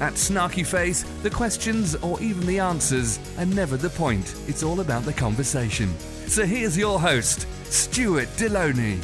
[0.00, 4.34] At Snarky Faith, the questions or even the answers are never the point.
[4.48, 5.96] It's all about the conversation.
[6.26, 8.98] So here's your host, Stuart Delony.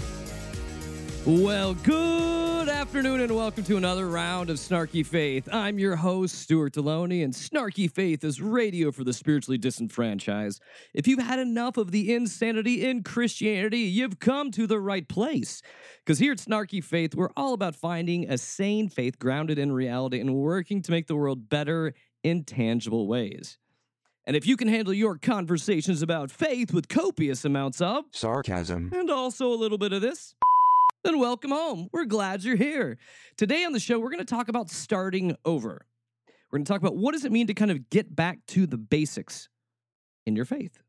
[1.26, 2.35] Well, good
[2.86, 5.48] afternoon and welcome to another round of Snarky Faith.
[5.52, 10.62] I'm your host, Stuart Delony, and Snarky Faith is radio for the spiritually disenfranchised.
[10.94, 15.62] If you've had enough of the insanity in Christianity, you've come to the right place.
[16.04, 20.20] Because here at Snarky Faith, we're all about finding a sane faith grounded in reality
[20.20, 21.92] and working to make the world better
[22.22, 23.58] in tangible ways.
[24.28, 29.10] And if you can handle your conversations about faith with copious amounts of sarcasm and
[29.10, 30.36] also a little bit of this,
[31.06, 31.88] then welcome home.
[31.92, 32.98] We're glad you're here.
[33.36, 35.86] Today on the show, we're going to talk about starting over.
[36.50, 38.66] We're going to talk about what does it mean to kind of get back to
[38.66, 39.48] the basics
[40.26, 40.82] in your faith.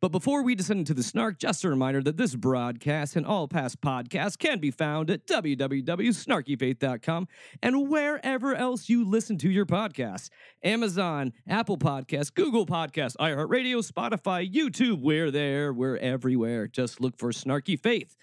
[0.00, 3.48] But before we descend into the snark, just a reminder that this broadcast and all
[3.48, 7.28] past podcasts can be found at www.snarkyfaith.com
[7.64, 10.30] and wherever else you listen to your podcasts
[10.62, 15.00] Amazon, Apple Podcasts, Google Podcasts, iHeartRadio, Spotify, YouTube.
[15.00, 15.72] We're there.
[15.72, 16.68] We're everywhere.
[16.68, 18.16] Just look for Snarky Faith.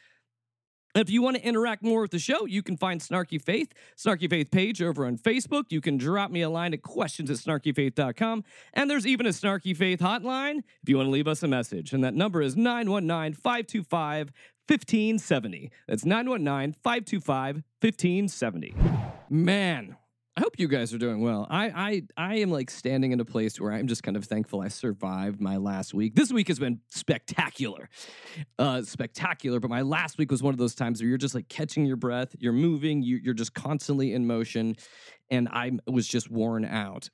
[0.96, 4.28] If you want to interact more with the show, you can find Snarky Faith, Snarky
[4.28, 5.66] Faith page over on Facebook.
[5.70, 8.44] You can drop me a line at questions at snarkyfaith.com.
[8.74, 11.94] And there's even a Snarky Faith hotline if you want to leave us a message.
[11.94, 14.32] And that number is 919 525
[14.68, 15.72] 1570.
[15.88, 18.76] That's 919 525 1570.
[19.30, 19.96] Man,
[20.40, 21.46] I hope you guys are doing well.
[21.50, 21.68] I,
[22.16, 24.70] I I am like standing in a place where I'm just kind of thankful I
[24.70, 26.16] survived my last week.
[26.16, 27.90] This week has been spectacular,
[28.58, 29.60] uh, spectacular.
[29.60, 31.98] But my last week was one of those times where you're just like catching your
[31.98, 34.78] breath, you're moving, you, you're just constantly in motion,
[35.30, 37.10] and I was just worn out.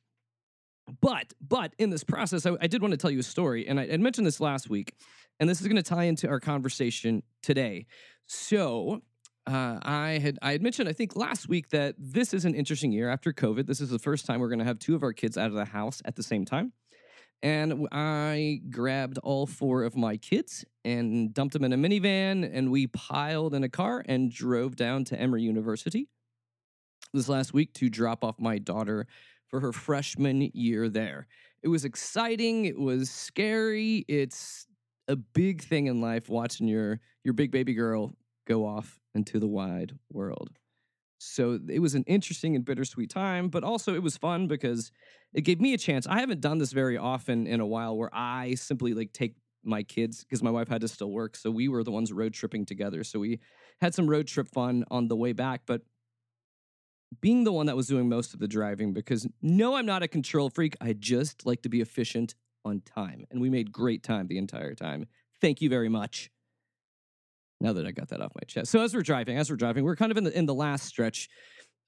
[1.01, 3.79] But but in this process, I, I did want to tell you a story, and
[3.79, 4.93] I, I mentioned this last week,
[5.39, 7.87] and this is going to tie into our conversation today.
[8.27, 9.01] So
[9.47, 12.91] uh, I had I had mentioned I think last week that this is an interesting
[12.91, 13.67] year after COVID.
[13.67, 15.53] This is the first time we're going to have two of our kids out of
[15.53, 16.73] the house at the same time,
[17.43, 22.71] and I grabbed all four of my kids and dumped them in a minivan, and
[22.71, 26.07] we piled in a car and drove down to Emory University
[27.13, 29.07] this last week to drop off my daughter
[29.47, 31.27] for her freshman year there.
[31.63, 32.65] It was exciting.
[32.65, 34.05] It was scary.
[34.07, 34.67] It's
[35.07, 39.47] a big thing in life watching your your big baby girl go off into the
[39.47, 40.51] wide world.
[41.17, 44.91] So it was an interesting and bittersweet time, but also it was fun because
[45.33, 46.05] it gave me a chance.
[46.07, 49.81] I haven't done this very often in a while where I simply like take my
[49.81, 51.35] kids because my wife had to still work.
[51.35, 53.03] So we were the ones road tripping together.
[53.03, 53.39] So we
[53.81, 55.81] had some road trip fun on the way back, but
[57.21, 60.07] being the one that was doing most of the driving because no, I'm not a
[60.07, 60.75] control freak.
[60.81, 63.25] I just like to be efficient on time.
[63.31, 65.05] And we made great time the entire time.
[65.39, 66.29] Thank you very much.
[67.65, 68.71] Now that I got that off my chest.
[68.71, 70.85] So as we're driving, as we're driving, we're kind of in the in the last
[70.85, 71.27] stretch,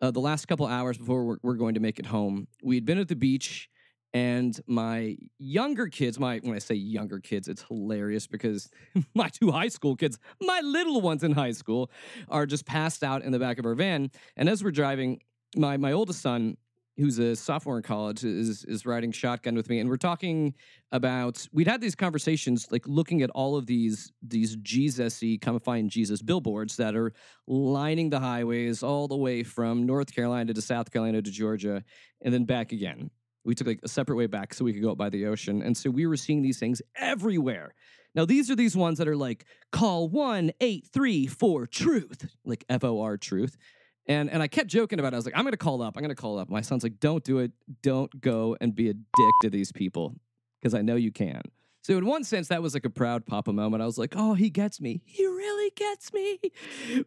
[0.01, 2.47] uh, the last couple hours before we're, we're going to make it home.
[2.63, 3.69] We'd been at the beach,
[4.11, 8.71] and my younger kids, my when I say younger kids, it's hilarious because
[9.13, 11.91] my two high school kids, my little ones in high school,
[12.27, 14.09] are just passed out in the back of our van.
[14.35, 15.19] And as we're driving,
[15.55, 16.57] my my oldest son
[16.97, 20.53] who's a sophomore in college is is riding shotgun with me and we're talking
[20.91, 25.89] about we'd had these conversations like looking at all of these these jesus-y come find
[25.89, 27.13] jesus billboards that are
[27.45, 31.83] lining the highways all the way from north carolina to south carolina to georgia
[32.21, 33.09] and then back again.
[33.43, 35.61] We took like a separate way back so we could go up by the ocean
[35.61, 37.73] and so we were seeing these things everywhere.
[38.13, 43.57] Now these are these ones that are like call 1-834 truth like f-o-r truth
[44.07, 45.15] and and I kept joking about it.
[45.15, 45.97] I was like, I'm gonna call up.
[45.97, 46.49] I'm gonna call up.
[46.49, 47.51] My son's like, don't do it.
[47.81, 50.15] Don't go and be a dick to these people.
[50.61, 51.41] Because I know you can.
[51.83, 53.81] So in one sense, that was like a proud papa moment.
[53.81, 55.01] I was like, oh, he gets me.
[55.05, 56.39] He really gets me.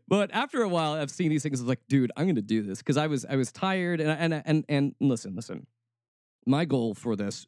[0.09, 1.61] But after a while, I've seen these things.
[1.61, 2.79] I was like, dude, I'm gonna do this.
[2.79, 5.67] Because I was I was tired and and and and listen, listen.
[6.47, 7.47] My goal for this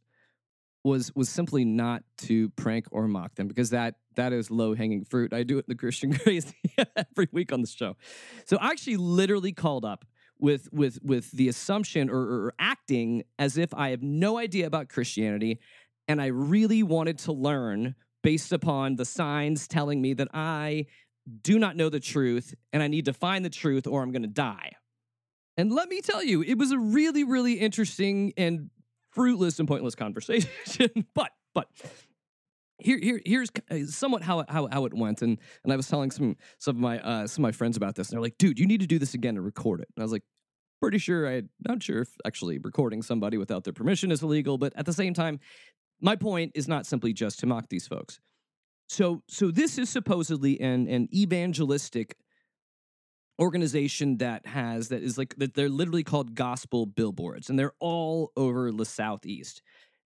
[0.84, 5.04] was was simply not to prank or mock them because that that is low hanging
[5.04, 5.32] fruit.
[5.32, 6.54] I do it in the Christian Crazy
[6.96, 7.96] every week on the show.
[8.46, 10.04] So I actually literally called up
[10.38, 14.88] with with with the assumption or, or acting as if I have no idea about
[14.88, 15.60] Christianity,
[16.08, 20.86] and I really wanted to learn based upon the signs telling me that I
[21.42, 24.22] do not know the truth and I need to find the truth or I'm going
[24.22, 24.72] to die.
[25.56, 28.70] And let me tell you, it was a really, really interesting and
[29.12, 30.48] fruitless and pointless conversation.
[31.14, 31.68] but but
[32.78, 35.22] here, here here's uh, somewhat how how, how it went.
[35.22, 37.94] And and I was telling some some of my uh, some of my friends about
[37.94, 39.88] this and they're like dude you need to do this again and record it.
[39.96, 40.24] And I was like
[40.80, 44.72] pretty sure I not sure if actually recording somebody without their permission is illegal but
[44.74, 45.38] at the same time
[46.00, 48.18] my point is not simply just to mock these folks.
[48.88, 52.16] So so this is supposedly an an evangelistic
[53.42, 58.32] organization that has that is like that they're literally called gospel billboards and they're all
[58.36, 59.62] over the southeast.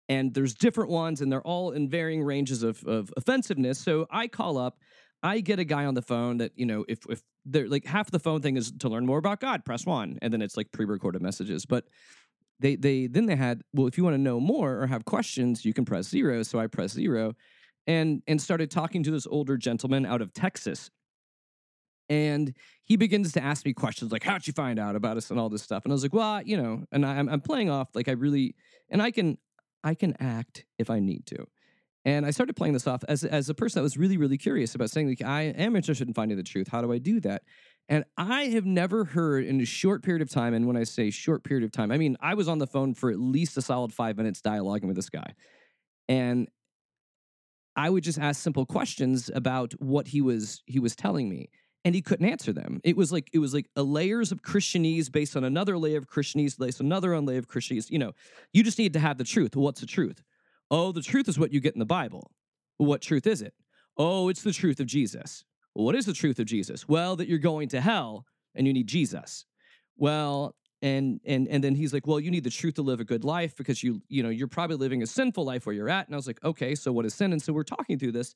[0.07, 3.77] And there's different ones and they're all in varying ranges of, of offensiveness.
[3.77, 4.79] So i call up
[5.21, 8.09] i get a guy on the phone that you know if if they're like half
[8.09, 10.71] the phone thing is to learn more about god press one and then it's like
[10.71, 11.65] pre-recorded messages.
[11.65, 11.85] But
[12.59, 15.65] they they then they had well if you want to know more or have questions
[15.65, 16.41] you can press zero.
[16.43, 17.33] So i press zero
[17.85, 20.89] and and started talking to this older gentleman out of texas
[22.09, 22.53] and
[22.83, 25.31] he begins to ask me questions like how'd you find out about us?
[25.31, 27.41] and all this stuff and i was like well you know and I, I'm, I'm
[27.41, 28.55] playing off like i really
[28.89, 29.37] and i can
[29.83, 31.45] i can act if i need to.
[32.03, 34.75] And i started playing this off as, as a person that was really really curious
[34.75, 36.67] about saying like i am interested in finding the truth.
[36.67, 37.43] How do i do that?
[37.87, 41.09] And i have never heard in a short period of time and when i say
[41.09, 43.61] short period of time i mean i was on the phone for at least a
[43.61, 45.33] solid five minutes dialoguing with this guy.
[46.07, 46.49] And
[47.75, 51.49] i would just ask simple questions about what he was he was telling me
[51.85, 52.81] and he couldn't answer them.
[52.83, 56.09] It was like it was like a layers of Christianese based on another layer of
[56.09, 57.91] Christianese based on another layer of Christianese.
[57.91, 58.11] You know,
[58.51, 59.55] you just need to have the truth.
[59.55, 60.23] What's the truth?
[60.71, 62.31] Oh, the truth is what you get in the Bible.
[62.77, 63.53] What truth is it?
[63.97, 65.45] Oh, it's the truth of Jesus.
[65.73, 66.89] What is the truth of Jesus?
[66.89, 69.45] Well, that you're going to hell and you need Jesus.
[69.95, 73.05] Well, and and and then he's like, well, you need the truth to live a
[73.05, 76.07] good life because you you know you're probably living a sinful life where you're at.
[76.07, 77.31] And I was like, okay, so what is sin?
[77.31, 78.33] And so we're talking through this,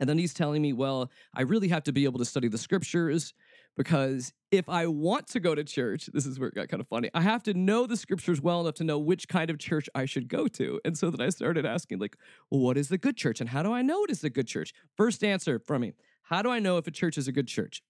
[0.00, 2.58] and then he's telling me, well, I really have to be able to study the
[2.58, 3.34] scriptures
[3.76, 6.88] because if I want to go to church, this is where it got kind of
[6.88, 7.10] funny.
[7.14, 10.04] I have to know the scriptures well enough to know which kind of church I
[10.04, 10.80] should go to.
[10.84, 12.16] And so then I started asking, like,
[12.48, 13.40] what is the good church?
[13.40, 14.72] And how do I know it is a good church?
[14.96, 15.92] First answer from me
[16.22, 17.82] How do I know if a church is a good church?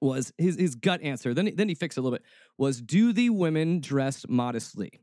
[0.00, 1.32] Was his, his gut answer.
[1.32, 2.26] Then, then he fixed it a little bit.
[2.58, 5.00] Was do the women dress modestly?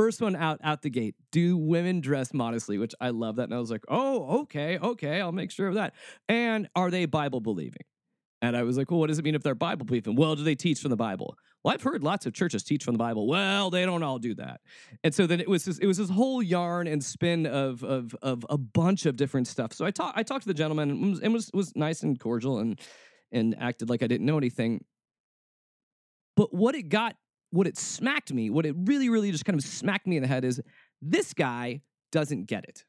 [0.00, 1.14] First one out out the gate.
[1.30, 2.78] Do women dress modestly?
[2.78, 3.44] Which I love that.
[3.44, 5.92] And I was like, oh, okay, okay, I'll make sure of that.
[6.26, 7.82] And are they Bible believing?
[8.40, 10.16] And I was like, well, what does it mean if they're Bible believing?
[10.16, 11.36] Well, do they teach from the Bible?
[11.62, 13.28] Well, I've heard lots of churches teach from the Bible.
[13.28, 14.62] Well, they don't all do that.
[15.04, 18.16] And so then it was this, it was this whole yarn and spin of of
[18.22, 19.74] of a bunch of different stuff.
[19.74, 22.58] So I talked I talked to the gentleman and was, was was nice and cordial
[22.58, 22.80] and
[23.32, 24.82] and acted like I didn't know anything.
[26.36, 27.16] But what it got
[27.50, 30.28] what it smacked me, what it really, really just kind of smacked me in the
[30.28, 30.60] head is
[31.02, 31.82] this guy
[32.12, 32.84] doesn't get it.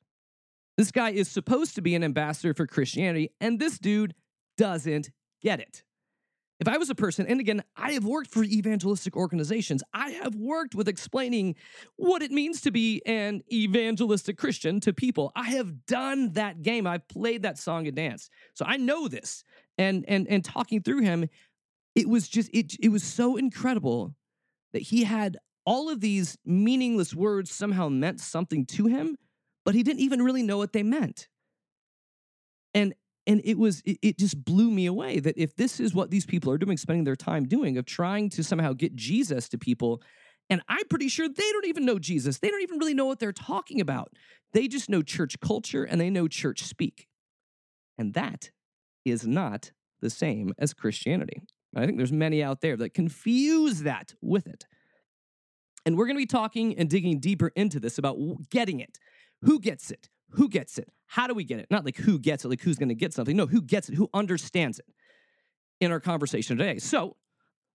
[0.78, 4.16] This guy is supposed to be an ambassador for Christianity, and this dude
[4.58, 5.12] doesn't
[5.42, 5.84] get it.
[6.60, 10.36] If I was a person, and again, I have worked for evangelistic organizations, I have
[10.36, 11.56] worked with explaining
[11.96, 15.32] what it means to be an evangelistic Christian to people.
[15.36, 16.86] I have done that game.
[16.86, 18.30] I've played that song and dance.
[18.54, 19.44] So I know this.
[19.80, 21.28] And and and talking through him,
[21.96, 24.14] it was just it it was so incredible
[24.74, 29.18] that he had all of these meaningless words somehow meant something to him,
[29.64, 31.28] but he didn't even really know what they meant.
[32.74, 32.94] And
[33.28, 36.26] and it was it, it just blew me away that if this is what these
[36.26, 40.02] people are doing, spending their time doing, of trying to somehow get Jesus to people,
[40.50, 42.40] and I'm pretty sure they don't even know Jesus.
[42.40, 44.14] They don't even really know what they're talking about.
[44.54, 47.08] They just know church culture and they know church speak.
[47.98, 48.52] And that
[49.06, 51.44] is not the same as Christianity.
[51.76, 54.66] I think there's many out there that confuse that with it.
[55.86, 58.18] And we're going to be talking and digging deeper into this about
[58.50, 59.00] getting it.
[59.42, 60.10] Who gets it?
[60.32, 60.90] Who gets it?
[61.08, 61.68] How do we get it?
[61.72, 63.36] Not like who gets it, like who's going to get something.
[63.36, 63.96] No, who gets it?
[63.96, 64.86] Who understands it
[65.82, 66.78] in our conversation today.
[66.78, 67.18] So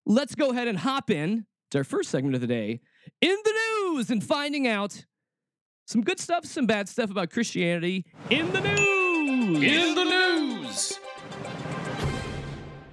[0.05, 2.79] let's go ahead and hop in to our first segment of the day
[3.21, 5.05] in the news and finding out
[5.85, 9.63] some good stuff, some bad stuff about Christianity in the news.
[9.63, 10.99] In the news.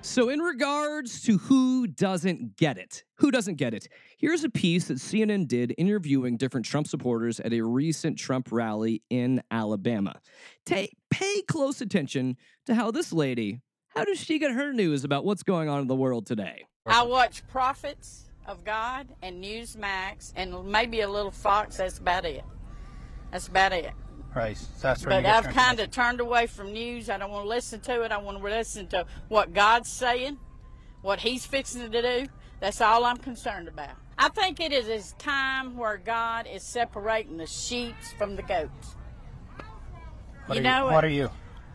[0.05, 4.89] So, in regards to who doesn't get it, who doesn't get it, here's a piece
[4.89, 10.21] that CNN did interviewing different Trump supporters at a recent Trump rally in Alabama.
[10.67, 13.63] Take, pay close attention to how this lady,
[13.97, 16.67] how does she get her news about what's going on in the world today?
[16.85, 21.79] I watch Prophets of God and Newsmax and maybe a little Fox.
[21.79, 22.45] That's about it.
[23.33, 23.91] That's about it.
[24.35, 24.59] Right.
[24.81, 27.09] That's where But I've kind of turned away from news.
[27.09, 28.11] I don't want to listen to it.
[28.11, 30.39] I want to listen to what God's saying,
[31.03, 32.27] what He's fixing to do.
[32.61, 33.97] That's all I'm concerned about.
[34.19, 38.97] I think it is a time where God is separating the sheep from the goats.
[40.47, 41.31] What you know, What are you?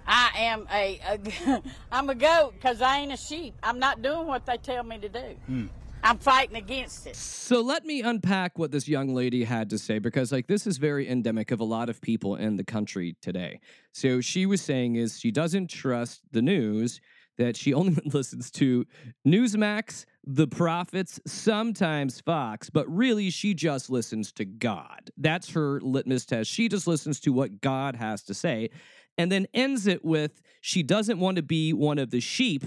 [0.06, 1.62] I am a, a
[1.92, 3.54] I'm a goat because I ain't a sheep.
[3.62, 5.36] I'm not doing what they tell me to do.
[5.46, 5.68] Hmm.
[6.04, 7.16] I'm fighting against it.
[7.16, 10.78] So let me unpack what this young lady had to say because like this is
[10.78, 13.60] very endemic of a lot of people in the country today.
[13.92, 17.02] So she was saying is she doesn't trust the news
[17.38, 18.86] that she only listens to
[19.28, 25.10] Newsmax, the prophets, sometimes Fox, but really she just listens to God.
[25.18, 26.50] That's her litmus test.
[26.50, 28.70] She just listens to what God has to say
[29.18, 32.64] and then ends it with she doesn't want to be one of the sheep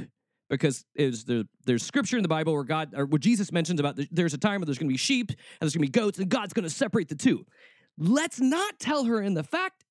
[0.53, 3.97] because is there, there's scripture in the Bible where God or where Jesus mentions about
[3.97, 5.99] the, there's a time where there's going to be sheep and there's going to be
[5.99, 7.47] goats and God's going to separate the two.
[7.97, 9.21] Let's not tell her.
[9.21, 9.85] And the fact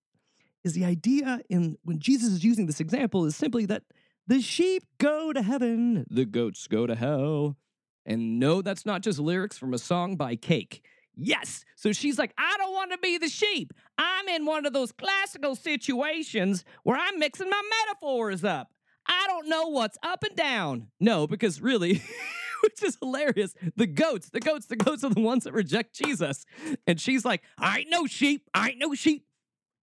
[0.63, 3.84] is the idea in when Jesus is using this example is simply that
[4.27, 7.58] the sheep go to heaven, the goats go to hell.
[8.06, 10.86] And no, that's not just lyrics from a song by Cake.
[11.15, 11.65] Yes.
[11.75, 13.74] So she's like, I don't want to be the sheep.
[13.98, 18.72] I'm in one of those classical situations where I'm mixing my metaphors up.
[19.08, 20.88] I don't know what's up and down.
[21.00, 22.01] No, because really,
[22.63, 26.46] which is hilarious, the goats, the goats, the goats are the ones that reject Jesus.
[26.88, 28.50] And she's like, I ain't no sheep.
[28.53, 29.25] I ain't no sheep.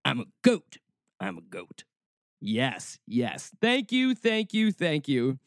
[0.05, 0.77] I'm a goat.
[1.19, 1.83] I'm a goat.
[2.41, 3.51] Yes, yes.
[3.61, 5.39] Thank you, thank you, thank you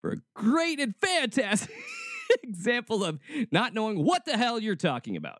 [0.00, 1.70] for a great and fantastic
[2.42, 3.20] example of
[3.52, 5.38] not knowing what the hell you're talking about.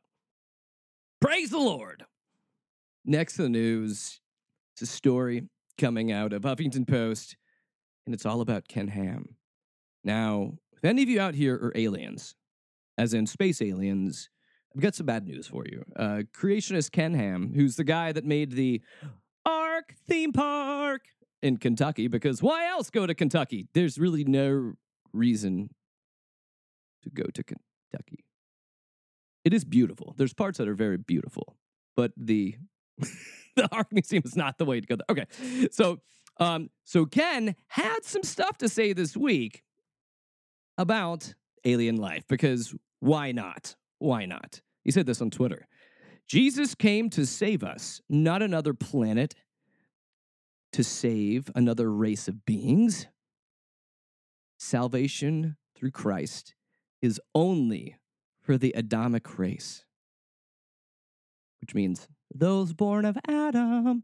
[1.20, 2.04] Praise the Lord.
[3.04, 4.20] Next to the news,
[4.74, 7.36] it's a story coming out of Huffington Post,
[8.06, 9.36] and it's all about Ken Ham.
[10.04, 12.36] Now, if any of you out here are aliens,
[12.96, 14.30] as in space aliens,
[14.74, 15.84] I've got some bad news for you.
[15.96, 18.80] Uh, creationist Ken Ham, who's the guy that made the
[19.44, 21.02] Ark theme park
[21.42, 23.68] in Kentucky, because why else go to Kentucky?
[23.74, 24.74] There's really no
[25.12, 25.70] reason
[27.02, 28.24] to go to Kentucky.
[29.44, 30.14] It is beautiful.
[30.16, 31.56] There's parts that are very beautiful,
[31.96, 32.56] but the
[33.56, 34.96] the Ark Museum is not the way to go.
[34.96, 35.06] There.
[35.08, 36.00] Okay, so
[36.38, 39.62] um, so Ken had some stuff to say this week
[40.78, 43.76] about alien life because why not?
[43.98, 44.60] Why not?
[44.84, 45.66] He said this on Twitter.
[46.26, 49.34] Jesus came to save us, not another planet,
[50.72, 53.06] to save another race of beings.
[54.58, 56.54] Salvation through Christ
[57.00, 57.96] is only
[58.40, 59.84] for the Adamic race,
[61.60, 64.02] which means those born of Adam.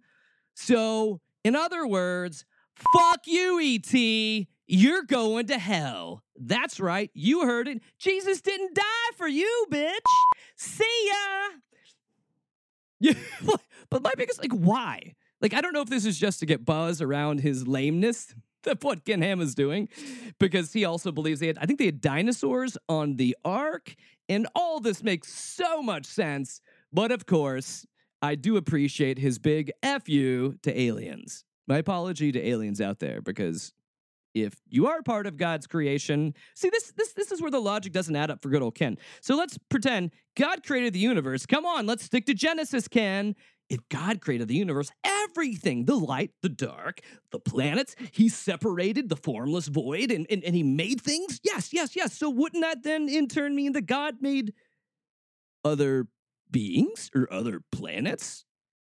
[0.54, 2.44] So, in other words,
[2.74, 4.48] fuck you, E.T.
[4.66, 6.22] You're going to hell.
[6.36, 7.10] That's right.
[7.14, 7.82] You heard it.
[7.98, 9.98] Jesus didn't die for you, bitch.
[10.56, 11.58] See ya.
[13.00, 13.14] Yeah,
[13.90, 15.14] but my biggest, like, why?
[15.40, 18.34] Like, I don't know if this is just to get buzz around his lameness.
[18.62, 19.88] That's what Ken Ham is doing,
[20.38, 23.96] because he also believes they had, I think they had dinosaurs on the ark,
[24.28, 26.60] and all this makes so much sense.
[26.92, 27.84] But of course,
[28.22, 31.44] I do appreciate his big F you to aliens.
[31.66, 33.72] My apology to aliens out there, because
[34.34, 37.92] if you are part of God's creation, see this this this is where the logic
[37.92, 38.96] doesn't add up for good old Ken.
[39.20, 41.44] So let's pretend God created the universe.
[41.44, 43.34] Come on, let's stick to Genesis, Ken.
[43.68, 47.00] If God created the universe, everything, the light, the dark,
[47.30, 51.40] the planets, he separated the formless void and, and, and he made things?
[51.42, 52.16] Yes, yes, yes.
[52.16, 54.52] So wouldn't that then in turn mean that God made
[55.64, 56.06] other
[56.52, 58.44] beings or other planets?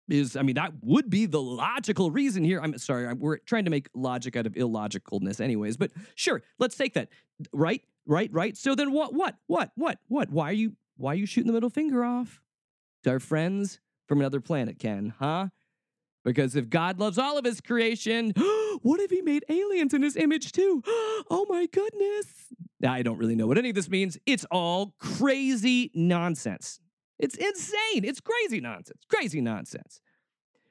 [0.08, 2.60] is I mean that would be the logical reason here.
[2.60, 5.76] I'm sorry, we're trying to make logic out of illogicalness, anyways.
[5.76, 7.08] But sure, let's take that.
[7.52, 8.56] Right, right, right.
[8.56, 9.14] So then what?
[9.14, 9.36] What?
[9.46, 9.72] What?
[9.76, 9.98] What?
[10.08, 10.30] What?
[10.30, 10.76] Why are you?
[10.96, 12.40] Why are you shooting the middle finger off
[13.04, 15.12] to our friends from another planet, Ken?
[15.18, 15.48] Huh?
[16.24, 18.32] Because if God loves all of His creation,
[18.82, 20.82] what if He made aliens in His image too?
[21.28, 22.54] Oh my goodness!
[22.86, 24.16] I don't really know what any of this means.
[24.26, 26.78] It's all crazy nonsense.
[27.18, 28.04] It's insane.
[28.04, 29.00] It's crazy nonsense.
[29.08, 30.00] Crazy nonsense.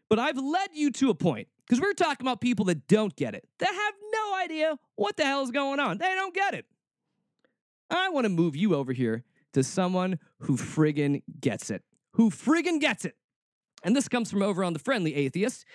[0.10, 3.34] But I've led you to a point because we're talking about people that don't get
[3.34, 5.98] it, that have no idea what the hell is going on.
[5.98, 6.66] They don't get it.
[7.90, 9.24] I want to move you over here
[9.54, 11.84] to someone who friggin' gets it.
[12.14, 13.16] Who friggin' gets it.
[13.84, 15.66] And this comes from over on the Friendly Atheist.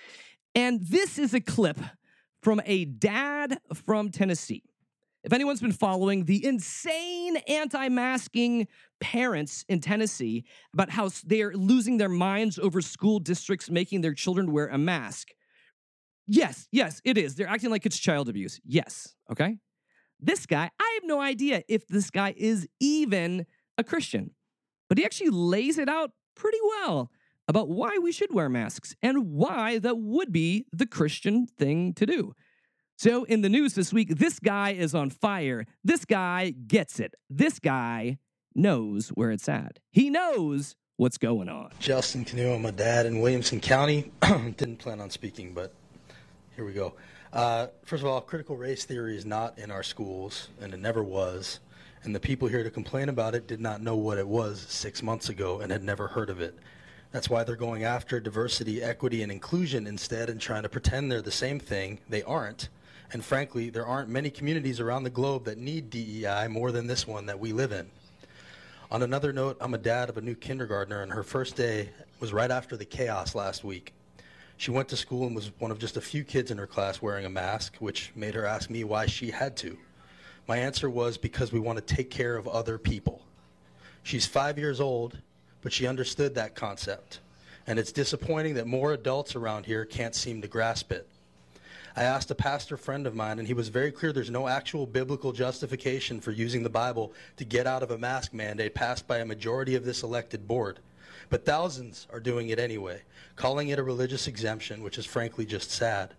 [0.55, 1.79] And this is a clip
[2.41, 4.63] from a dad from Tennessee.
[5.23, 8.67] If anyone's been following the insane anti masking
[8.99, 14.51] parents in Tennessee about how they're losing their minds over school districts making their children
[14.51, 15.29] wear a mask,
[16.27, 17.35] yes, yes, it is.
[17.35, 18.59] They're acting like it's child abuse.
[18.63, 19.57] Yes, okay?
[20.19, 23.45] This guy, I have no idea if this guy is even
[23.77, 24.31] a Christian,
[24.89, 27.11] but he actually lays it out pretty well
[27.47, 32.05] about why we should wear masks and why that would be the Christian thing to
[32.05, 32.33] do.
[33.03, 35.65] So, in the news this week, this guy is on fire.
[35.83, 37.15] This guy gets it.
[37.31, 38.19] This guy
[38.53, 39.79] knows where it's at.
[39.89, 41.71] He knows what's going on.
[41.79, 44.11] Justin Kanew, I'm dad in Williamson County.
[44.21, 45.73] Didn't plan on speaking, but
[46.55, 46.93] here we go.
[47.33, 51.03] Uh, first of all, critical race theory is not in our schools, and it never
[51.03, 51.59] was.
[52.03, 55.01] And the people here to complain about it did not know what it was six
[55.01, 56.55] months ago and had never heard of it.
[57.11, 61.23] That's why they're going after diversity, equity, and inclusion instead and trying to pretend they're
[61.23, 61.97] the same thing.
[62.07, 62.69] They aren't.
[63.13, 67.05] And frankly, there aren't many communities around the globe that need DEI more than this
[67.05, 67.89] one that we live in.
[68.89, 71.89] On another note, I'm a dad of a new kindergartner, and her first day
[72.19, 73.93] was right after the chaos last week.
[74.57, 77.01] She went to school and was one of just a few kids in her class
[77.01, 79.77] wearing a mask, which made her ask me why she had to.
[80.47, 83.21] My answer was because we want to take care of other people.
[84.03, 85.17] She's five years old,
[85.61, 87.19] but she understood that concept.
[87.67, 91.07] And it's disappointing that more adults around here can't seem to grasp it.
[91.95, 94.85] I asked a pastor friend of mine, and he was very clear there's no actual
[94.85, 99.17] biblical justification for using the Bible to get out of a mask mandate passed by
[99.17, 100.79] a majority of this elected board.
[101.29, 103.01] But thousands are doing it anyway,
[103.35, 106.13] calling it a religious exemption, which is frankly just sad.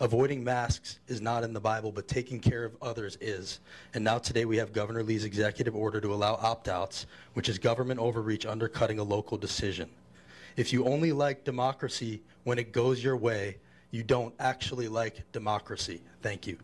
[0.00, 3.60] Avoiding masks is not in the Bible, but taking care of others is.
[3.94, 8.00] And now today we have Governor Lee's executive order to allow opt-outs, which is government
[8.00, 9.88] overreach undercutting a local decision.
[10.56, 13.58] If you only like democracy when it goes your way,
[13.92, 16.02] you don't actually like democracy.
[16.22, 16.58] Thank you.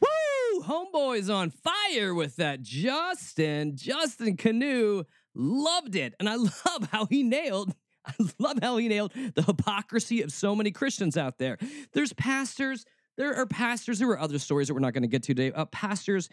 [0.00, 0.62] Woo!
[0.62, 2.60] Homeboy's on fire with that.
[2.60, 5.04] Justin, Justin Kanew
[5.34, 6.14] loved it.
[6.18, 7.74] And I love how he nailed
[8.06, 11.58] I love how he nailed the hypocrisy of so many Christians out there.
[11.92, 12.86] There's pastors,
[13.20, 15.52] there are pastors, there were other stories that we're not going to get to today,
[15.54, 16.30] uh, pastors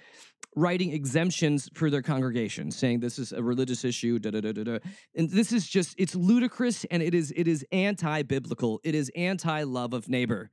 [0.56, 4.64] writing exemptions for their congregation, saying this is a religious issue, da da da da
[4.64, 4.80] da.
[5.14, 8.80] And this is just, it's ludicrous and it is it is anti-biblical.
[8.86, 10.50] It is anti-love of neighbor.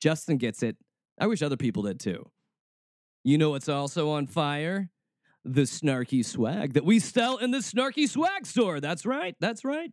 [0.00, 0.76] Justin gets it.
[1.20, 2.28] I wish other people did too.
[3.22, 4.90] You know what's also on fire?
[5.44, 8.80] The snarky swag that we sell in the snarky swag store.
[8.80, 9.36] That's right.
[9.38, 9.92] That's right.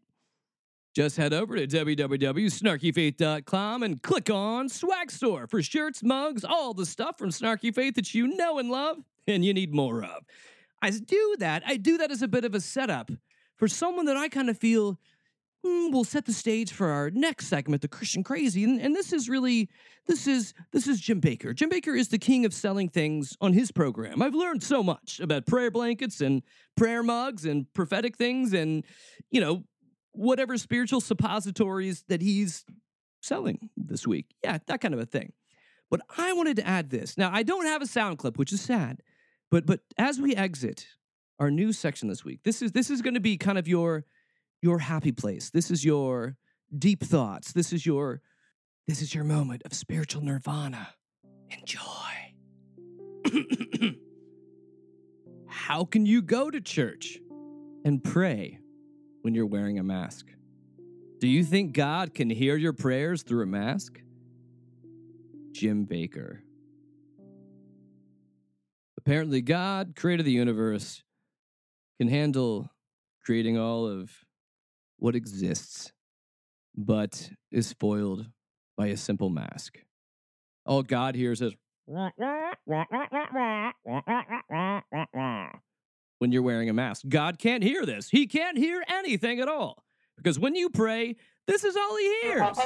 [0.96, 6.86] Just head over to www.snarkyfaith.com and click on Swag Store for shirts, mugs, all the
[6.86, 10.24] stuff from Snarky Faith that you know and love and you need more of.
[10.82, 11.64] I do that.
[11.68, 13.12] I do that as a bit of a setup
[13.58, 14.98] for someone that I kind of feel
[15.66, 18.64] mm, will set the stage for our next segment, the Christian Crazy.
[18.64, 19.68] And, and this is really
[20.08, 21.54] this is this is Jim Bakker.
[21.54, 24.22] Jim Bakker is the king of selling things on his program.
[24.22, 26.42] I've learned so much about prayer blankets and
[26.78, 28.86] prayer mugs and prophetic things and
[29.30, 29.66] you know
[30.18, 32.66] whatever spiritual suppositories that he's
[33.22, 34.28] selling this week.
[34.44, 35.34] Yeah, that kind of a thing.
[35.90, 37.18] But I wanted to add this.
[37.18, 39.02] Now, I don't have a sound clip, which is sad.
[39.52, 40.88] But but as we exit
[41.40, 44.06] our new section this week, this is this is going to be kind of your
[44.62, 45.52] your happy place.
[45.52, 46.38] This is your
[46.78, 47.52] deep thoughts.
[47.54, 48.22] This is your
[48.88, 50.90] this is your moment of spiritual nirvana.
[51.52, 51.82] Enjoy.
[55.48, 57.20] How can you go to church
[57.84, 58.60] and pray
[59.26, 60.28] when you're wearing a mask?
[61.20, 64.00] Do you think God can hear your prayers through a mask?
[65.52, 66.42] Jim Bakker.
[69.00, 71.02] Apparently, God created the universe,
[72.00, 72.70] can handle
[73.26, 74.12] creating all of
[74.98, 75.92] what exists,
[76.78, 78.28] but is spoiled
[78.78, 79.80] by a simple mask.
[80.68, 81.56] All God hears is
[86.20, 87.06] when you're wearing a mask.
[87.08, 88.10] God can't hear this.
[88.10, 89.84] He can't hear anything at all.
[90.18, 91.16] Because when you pray,
[91.48, 92.58] this is all he hears.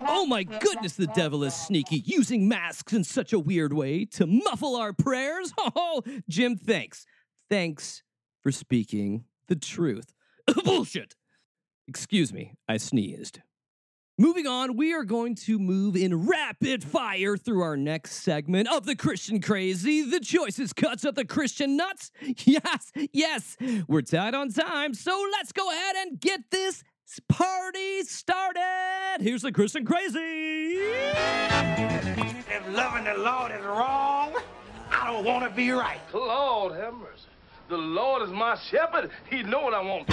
[0.00, 4.26] Oh my goodness, the devil is sneaky, using masks in such a weird way to
[4.26, 5.52] muffle our prayers.
[5.76, 7.06] Oh, Jim, thanks.
[7.48, 8.02] Thanks
[8.42, 10.12] for speaking the truth.
[10.64, 11.14] Bullshit.
[11.88, 13.40] Excuse me, I sneezed.
[14.16, 18.86] Moving on, we are going to move in rapid fire through our next segment of
[18.86, 22.12] the Christian Crazy, the choicest cuts of the Christian nuts.
[22.46, 23.56] Yes, yes,
[23.88, 26.84] we're tight on time, so let's go ahead and get this
[27.28, 29.16] party started.
[29.18, 30.78] Here's the Christian Crazy.
[32.46, 34.32] If loving the Lord is wrong,
[34.92, 35.98] I don't want to be right.
[36.12, 37.26] Lord have mercy.
[37.68, 39.10] The Lord is my shepherd.
[39.28, 40.08] He know what I want.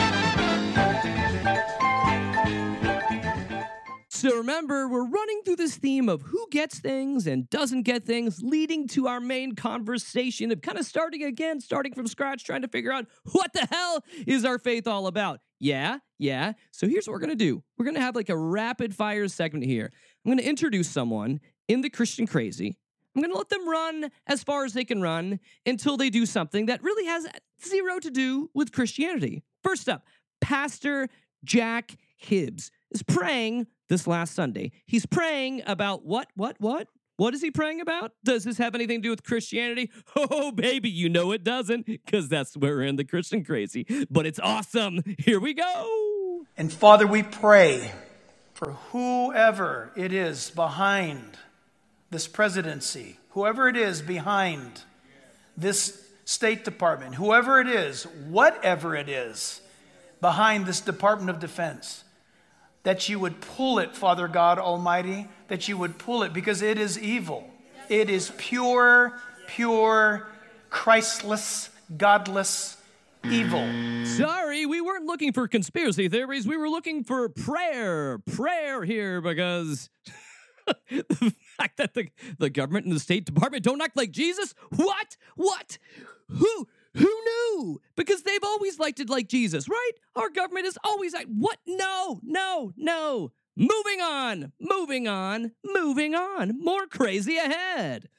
[4.21, 8.43] So remember, we're running through this theme of who gets things and doesn't get things,
[8.43, 12.67] leading to our main conversation of kind of starting again, starting from scratch, trying to
[12.67, 15.39] figure out what the hell is our faith all about.
[15.59, 16.53] Yeah, yeah.
[16.69, 19.27] So here's what we're going to do we're going to have like a rapid fire
[19.27, 19.89] segment here.
[20.23, 22.77] I'm going to introduce someone in the Christian Crazy.
[23.15, 26.27] I'm going to let them run as far as they can run until they do
[26.27, 27.25] something that really has
[27.65, 29.41] zero to do with Christianity.
[29.63, 30.05] First up,
[30.41, 31.09] Pastor
[31.43, 34.71] Jack Hibbs is praying this last Sunday.
[34.85, 36.87] He's praying about what, what, what?
[37.17, 38.13] What is he praying about?
[38.23, 39.91] Does this have anything to do with Christianity?
[40.15, 43.85] Oh, baby, you know it doesn't, because that's where we're in the Christian crazy.
[44.09, 45.03] But it's awesome.
[45.19, 46.45] Here we go.
[46.57, 47.91] And Father, we pray
[48.53, 51.37] for whoever it is behind
[52.11, 54.83] this presidency, whoever it is behind
[55.57, 59.61] this State Department, whoever it is, whatever it is
[60.21, 62.05] behind this Department of Defense,
[62.83, 66.77] that you would pull it, Father God Almighty, that you would pull it because it
[66.77, 67.49] is evil.
[67.89, 70.27] It is pure, pure,
[70.69, 72.77] Christless, godless
[73.29, 73.67] evil.
[74.05, 76.47] Sorry, we weren't looking for conspiracy theories.
[76.47, 78.19] We were looking for prayer.
[78.19, 79.89] Prayer here because
[80.89, 82.07] the fact that the,
[82.39, 84.53] the government and the State Department don't act like Jesus?
[84.75, 85.17] What?
[85.35, 85.77] What?
[86.29, 86.67] Who?
[86.95, 87.81] Who knew?
[87.95, 89.91] Because they've always liked it like Jesus, right?
[90.15, 91.57] Our government is always like, what?
[91.65, 93.31] No, no, no.
[93.55, 96.59] Moving on, moving on, moving on.
[96.63, 98.09] More crazy ahead.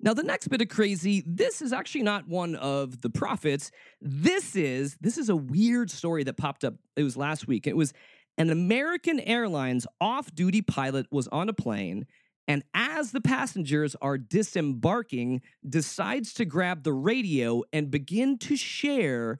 [0.00, 3.70] Now, the next bit of crazy, this is actually not one of the prophets.
[4.00, 6.74] This is this is a weird story that popped up.
[6.96, 7.66] It was last week.
[7.66, 7.92] It was
[8.36, 12.06] an American Airlines off-duty pilot was on a plane
[12.48, 19.38] and as the passengers are disembarking decides to grab the radio and begin to share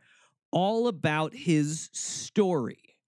[0.53, 2.99] all about his story.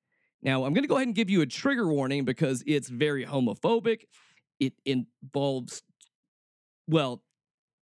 [0.43, 3.27] Now, I'm going to go ahead and give you a trigger warning because it's very
[3.27, 4.05] homophobic.
[4.59, 5.83] It involves
[6.89, 7.23] well,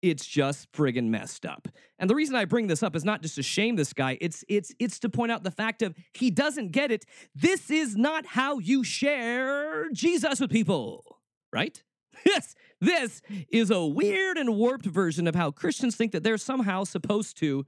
[0.03, 1.69] it's just friggin' messed up.
[1.99, 4.43] And the reason I bring this up is not just to shame this guy, it's
[4.49, 7.05] it's it's to point out the fact of he doesn't get it.
[7.35, 11.19] This is not how you share Jesus with people,
[11.53, 11.83] right?
[12.25, 16.85] This this is a weird and warped version of how Christians think that they're somehow
[16.85, 17.67] supposed to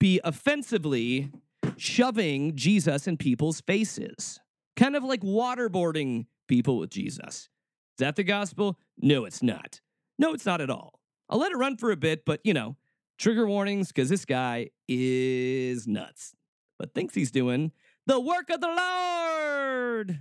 [0.00, 1.30] be offensively
[1.76, 4.40] shoving Jesus in people's faces.
[4.76, 7.34] Kind of like waterboarding people with Jesus.
[7.34, 8.78] Is that the gospel?
[8.98, 9.80] No, it's not.
[10.18, 11.00] No, it's not at all.
[11.28, 12.76] I'll let it run for a bit, but you know,
[13.18, 16.34] trigger warnings because this guy is nuts,
[16.78, 17.72] but thinks he's doing
[18.06, 20.20] the work of the Lord.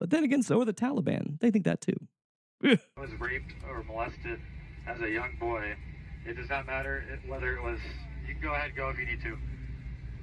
[0.00, 1.38] But then again, so are the Taliban.
[1.40, 1.96] They think that too.
[2.96, 4.40] was raped or molested
[4.86, 5.76] as a young boy.
[6.26, 7.78] It does not matter whether it was,
[8.26, 9.38] you can go ahead and go if you need to.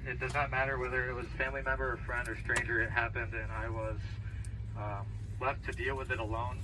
[0.06, 2.80] It does not matter whether it was family member or friend or stranger.
[2.82, 3.96] It happened, and I was
[4.76, 5.06] um,
[5.40, 6.58] left to deal with it alone.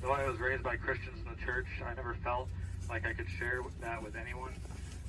[0.00, 2.48] Though I was raised by Christians in the church, I never felt
[2.88, 4.52] like I could share that with anyone.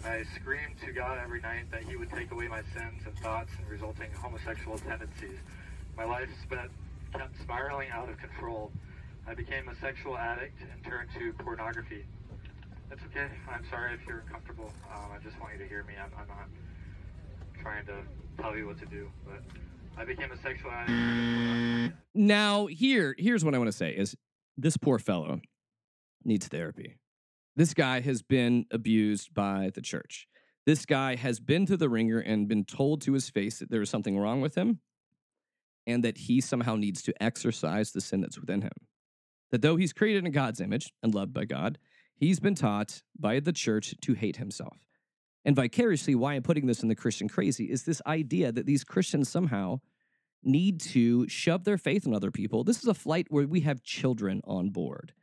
[0.03, 3.51] I screamed to God every night that He would take away my sins and thoughts
[3.59, 5.37] and resulting homosexual tendencies.
[5.95, 6.71] My life spent,
[7.13, 8.71] kept spiraling out of control.
[9.27, 12.05] I became a sexual addict and turned to pornography.
[12.89, 13.27] That's okay.
[13.51, 14.71] I'm sorry if you're uncomfortable.
[14.95, 15.93] Um, I just want you to hear me.
[16.01, 16.47] I'm, I'm not
[17.61, 17.97] trying to
[18.41, 19.43] tell you what to do, but
[19.97, 21.95] I became a sexual addict.
[22.15, 24.15] Now, here, here's what I want to say: is
[24.55, 25.41] this poor fellow
[26.23, 26.95] needs therapy.
[27.57, 30.27] This guy has been abused by the church.
[30.65, 33.81] This guy has been to the wringer and been told to his face that there
[33.81, 34.79] is something wrong with him
[35.85, 38.71] and that he somehow needs to exercise the sin that's within him.
[39.51, 41.77] That though he's created in God's image and loved by God,
[42.15, 44.77] he's been taught by the church to hate himself.
[45.45, 48.83] And vicariously, why I'm putting this in the Christian crazy is this idea that these
[48.83, 49.79] Christians somehow
[50.43, 52.63] need to shove their faith in other people.
[52.63, 55.13] This is a flight where we have children on board.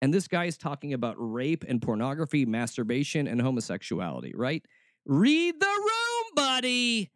[0.00, 4.64] And this guy is talking about rape and pornography, masturbation, and homosexuality, right?
[5.04, 7.10] Read the room, buddy.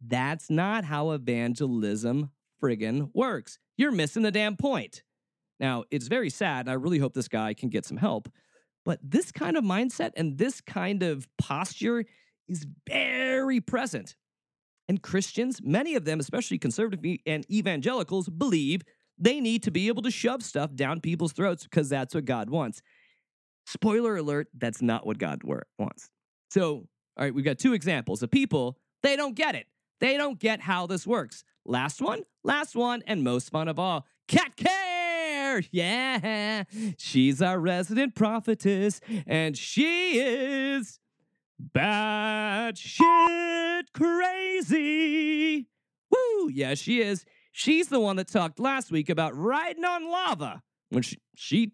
[0.00, 2.30] That's not how evangelism
[2.62, 3.58] friggin' works.
[3.76, 5.02] You're missing the damn point.
[5.60, 8.28] Now, it's very sad, and I really hope this guy can get some help.
[8.84, 12.04] But this kind of mindset and this kind of posture
[12.48, 14.16] is very present.
[14.88, 18.82] And Christians, many of them, especially conservative and evangelicals, believe
[19.18, 22.50] they need to be able to shove stuff down people's throats because that's what God
[22.50, 22.82] wants.
[23.66, 26.10] Spoiler alert, that's not what God wants.
[26.50, 29.66] So, all right, we've got two examples of people, they don't get it.
[30.00, 31.44] They don't get how this works.
[31.64, 34.56] Last one, last one, and most fun of all Kat
[35.52, 35.62] Kerr.
[35.70, 36.64] Yeah,
[36.98, 40.98] she's our resident prophetess, and she is
[41.58, 45.66] bad shit crazy.
[46.10, 47.24] Woo, yeah, she is.
[47.52, 51.66] She's the one that talked last week about riding on lava when she, she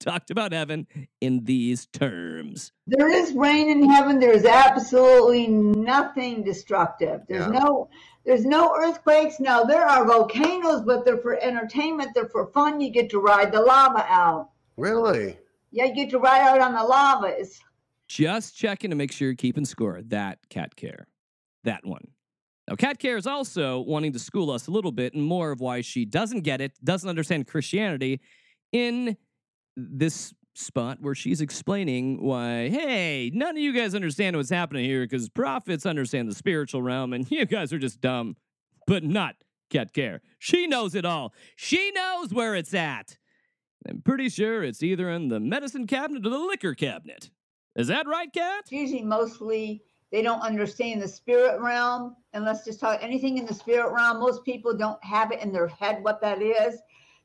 [0.00, 0.86] talked about heaven
[1.20, 2.72] in these terms.
[2.86, 4.18] There is rain in heaven.
[4.18, 7.20] There's absolutely nothing destructive.
[7.28, 7.60] There's Yeah.
[7.60, 7.88] no
[8.26, 9.40] there's no earthquakes.
[9.40, 12.10] No, there are volcanoes, but they're for entertainment.
[12.14, 12.80] They're for fun.
[12.80, 14.50] You get to ride the lava out.
[14.76, 15.38] Really?
[15.70, 17.28] Yeah, you get to ride out on the lava.
[17.28, 17.60] It's
[18.08, 20.02] Just checking to make sure you're keeping score.
[20.02, 21.06] That Kat Kerr.
[21.64, 22.08] That one.
[22.68, 25.60] Now, Kat Kerr is also wanting to school us a little bit and more of
[25.60, 28.20] why she doesn't get it, doesn't understand Christianity
[28.70, 29.16] in
[29.90, 35.02] this spot where she's explaining why, hey, none of you guys understand what's happening here
[35.02, 38.36] because prophets understand the spiritual realm and you guys are just dumb,
[38.86, 39.36] but not
[39.70, 40.20] Kat Kerr.
[40.38, 41.32] She knows it all.
[41.56, 43.16] She knows where it's at.
[43.88, 47.30] I'm pretty sure it's either in the medicine cabinet or the liquor cabinet.
[47.76, 48.64] Is that right, Kat?
[48.70, 53.54] usually mostly they don't understand the spirit realm and let's just talk anything in the
[53.54, 56.80] spirit realm most people don't have it in their head what that is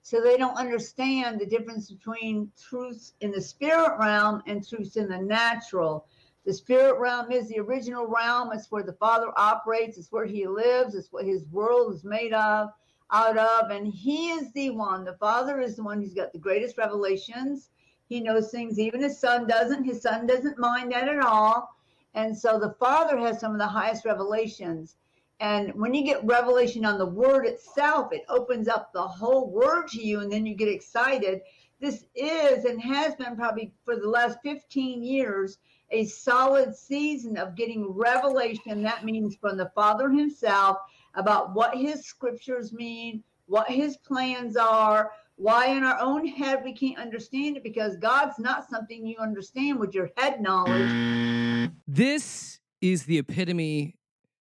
[0.06, 5.10] so they don't understand the difference between truths in the spirit realm and truths in
[5.10, 6.06] the natural.
[6.46, 8.52] The spirit realm is the original realm.
[8.54, 9.98] It's where the father operates.
[9.98, 10.94] It's where he lives.
[10.94, 12.70] It's what his world is made of
[13.10, 13.72] out of.
[13.72, 15.06] And he is the one.
[15.06, 17.72] The father is the one who's got the greatest revelations.
[18.08, 19.86] He knows things even his son doesn't.
[19.86, 21.76] His son doesn't mind that at all.
[22.14, 24.98] And so the Father has some of the highest revelations.
[25.40, 29.88] And when you get revelation on the word itself, it opens up the whole word
[29.90, 31.42] to you, and then you get excited.
[31.82, 35.58] This is and has been probably for the last 15 years
[35.92, 38.82] a solid season of getting revelation.
[38.82, 40.78] That means from the Father Himself
[41.16, 46.74] about what His scriptures mean, what His plans are, why in our own head we
[46.74, 51.72] can't understand it because God's not something you understand with your head knowledge.
[51.88, 53.96] This is the epitome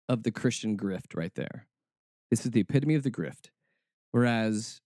[0.09, 1.67] of the Christian grift right there.
[2.29, 3.49] This is the epitome of the grift.
[4.11, 4.81] Whereas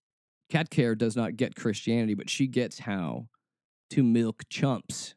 [0.49, 3.27] Kat Kerr does not get Christianity, but she gets how
[3.91, 5.15] to milk chumps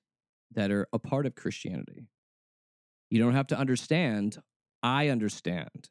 [0.52, 2.08] that are a part of Christianity.
[3.10, 4.38] You don't have to understand.
[4.82, 5.88] I understand.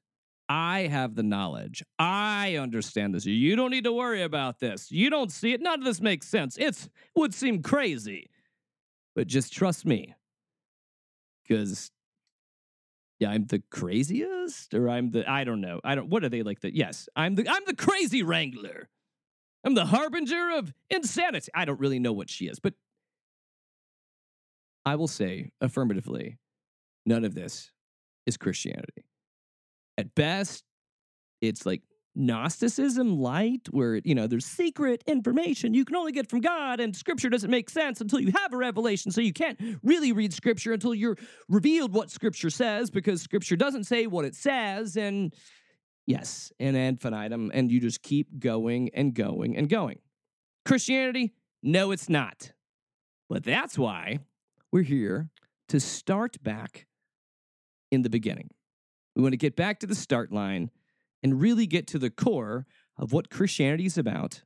[0.49, 1.83] I have the knowledge.
[1.97, 3.25] I understand this.
[3.25, 4.91] You don't need to worry about this.
[4.91, 5.61] You don't see it.
[5.61, 6.57] None of this makes sense.
[6.57, 8.29] It would seem crazy.
[9.15, 10.15] But just trust me.
[11.47, 11.91] Because
[13.23, 15.79] yeah, I'm the craziest, or I'm the I don't know.
[15.81, 18.89] I don't what are they like the yes, I'm the I'm the crazy wrangler.
[19.63, 21.49] I'm the harbinger of insanity.
[21.55, 22.73] I don't really know what she is, but
[24.85, 26.37] I will say affirmatively,
[27.05, 27.71] none of this
[28.25, 29.05] is Christianity.
[29.97, 30.65] At best,
[31.41, 31.81] it's like
[32.15, 36.95] Gnosticism light, where you know there's secret information you can only get from God, and
[36.95, 39.11] Scripture doesn't make sense until you have a revelation.
[39.11, 41.17] So you can't really read Scripture until you're
[41.49, 44.95] revealed what Scripture says, because Scripture doesn't say what it says.
[44.95, 45.33] And
[46.05, 49.99] yes, ad infinitum, and you just keep going and going and going.
[50.65, 52.51] Christianity, no, it's not.
[53.27, 54.19] But that's why
[54.71, 55.29] we're here
[55.69, 56.85] to start back
[57.91, 58.49] in the beginning.
[59.15, 60.69] We want to get back to the start line
[61.23, 64.43] and really get to the core of what Christianity is about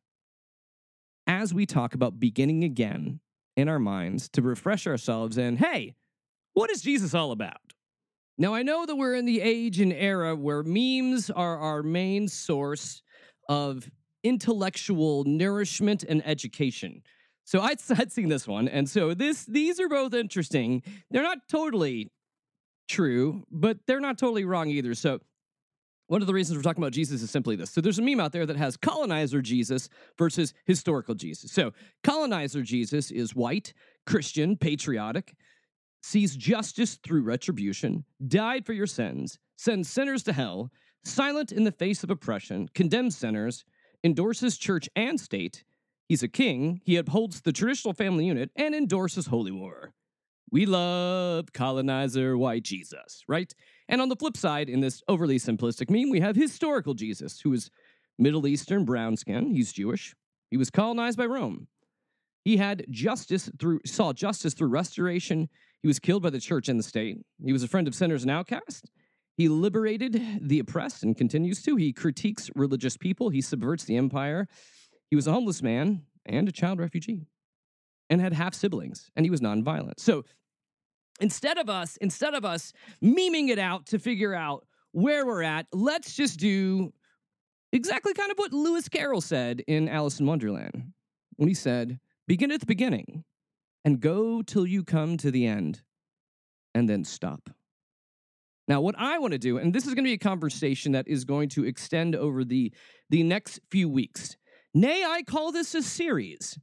[1.26, 3.20] as we talk about beginning again
[3.58, 5.96] in our minds to refresh ourselves and hey,
[6.54, 7.74] what is Jesus all about?
[8.38, 12.28] Now, I know that we're in the age and era where memes are our main
[12.28, 13.02] source
[13.50, 13.90] of
[14.24, 17.02] intellectual nourishment and education.
[17.46, 20.84] So I'd, I'd seen this one, and so this these are both interesting.
[21.10, 22.12] They're not totally
[22.88, 24.94] true, but they're not totally wrong either.
[24.94, 25.20] So
[26.08, 27.70] one of the reasons we're talking about Jesus is simply this.
[27.70, 31.52] So there's a meme out there that has colonizer Jesus versus historical Jesus.
[31.52, 33.74] So colonizer Jesus is white,
[34.06, 35.36] Christian, patriotic,
[36.02, 40.72] sees justice through retribution, died for your sins, sends sinners to hell,
[41.04, 43.66] silent in the face of oppression, condemns sinners,
[44.04, 45.64] endorses church and state.
[46.08, 49.92] He's a king, he upholds the traditional family unit, and endorses holy war.
[50.50, 53.54] We love colonizer white Jesus, right?
[53.90, 57.54] And on the flip side, in this overly simplistic meme, we have historical Jesus, who
[57.54, 57.70] is
[58.18, 59.54] Middle Eastern brown skin.
[59.54, 60.16] He's Jewish.
[60.50, 61.68] He was colonized by Rome.
[62.44, 65.50] He had justice through saw justice through restoration.
[65.82, 67.18] He was killed by the church and the state.
[67.44, 68.90] He was a friend of sinners and outcasts.
[69.36, 71.76] He liberated the oppressed and continues to.
[71.76, 73.30] He critiques religious people.
[73.30, 74.48] He subverts the empire.
[75.10, 77.28] He was a homeless man and a child refugee
[78.10, 80.00] and had half siblings and he was nonviolent.
[80.00, 80.24] So
[81.20, 85.68] instead of us, instead of us memeing it out to figure out where we're at,
[85.72, 86.94] let's just do
[87.72, 90.94] exactly kind of what Lewis Carroll said in Alice in Wonderland
[91.36, 93.24] when he said, Begin at the beginning
[93.86, 95.82] and go till you come to the end
[96.74, 97.50] and then stop.
[98.68, 101.08] Now, what I want to do, and this is going to be a conversation that
[101.08, 102.74] is going to extend over the,
[103.10, 104.36] the next few weeks.
[104.74, 106.60] Nay, I call this a series.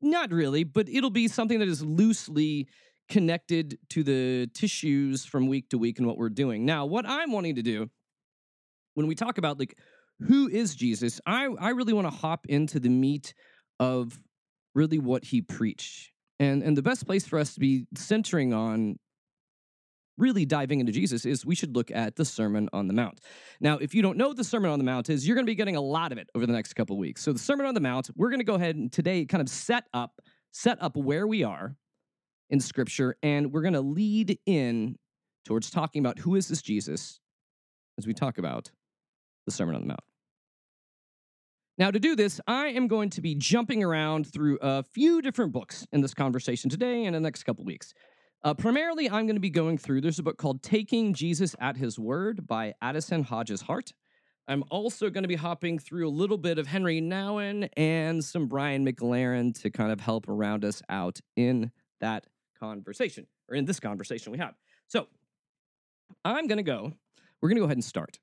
[0.00, 2.68] Not really, but it'll be something that is loosely
[3.08, 6.64] connected to the tissues from week to week and what we're doing.
[6.64, 7.88] Now, what I'm wanting to do
[8.94, 9.76] when we talk about like
[10.20, 13.34] who is Jesus, I, I really want to hop into the meat
[13.78, 14.18] of
[14.74, 16.12] really what he preached.
[16.38, 18.98] And and the best place for us to be centering on
[20.18, 23.20] really diving into Jesus is we should look at the Sermon on the Mount.
[23.60, 25.50] Now, if you don't know what the Sermon on the Mount is, you're going to
[25.50, 27.22] be getting a lot of it over the next couple weeks.
[27.22, 29.48] So the Sermon on the Mount, we're going to go ahead and today kind of
[29.48, 30.20] set up
[30.52, 31.76] set up where we are
[32.50, 34.96] in scripture and we're going to lead in
[35.44, 37.20] towards talking about who is this Jesus
[37.98, 38.70] as we talk about
[39.46, 40.00] the Sermon on the Mount.
[41.78, 45.52] Now, to do this, I am going to be jumping around through a few different
[45.52, 47.92] books in this conversation today and the next couple weeks.
[48.42, 51.76] Uh, primarily, I'm going to be going through, there's a book called Taking Jesus at
[51.76, 53.92] His Word by Addison Hodges Hart.
[54.48, 58.46] I'm also going to be hopping through a little bit of Henry Nouwen and some
[58.46, 62.26] Brian McLaren to kind of help round us out in that
[62.58, 64.54] conversation, or in this conversation we have.
[64.88, 65.08] So
[66.24, 66.92] I'm going to go,
[67.40, 68.18] we're going to go ahead and start.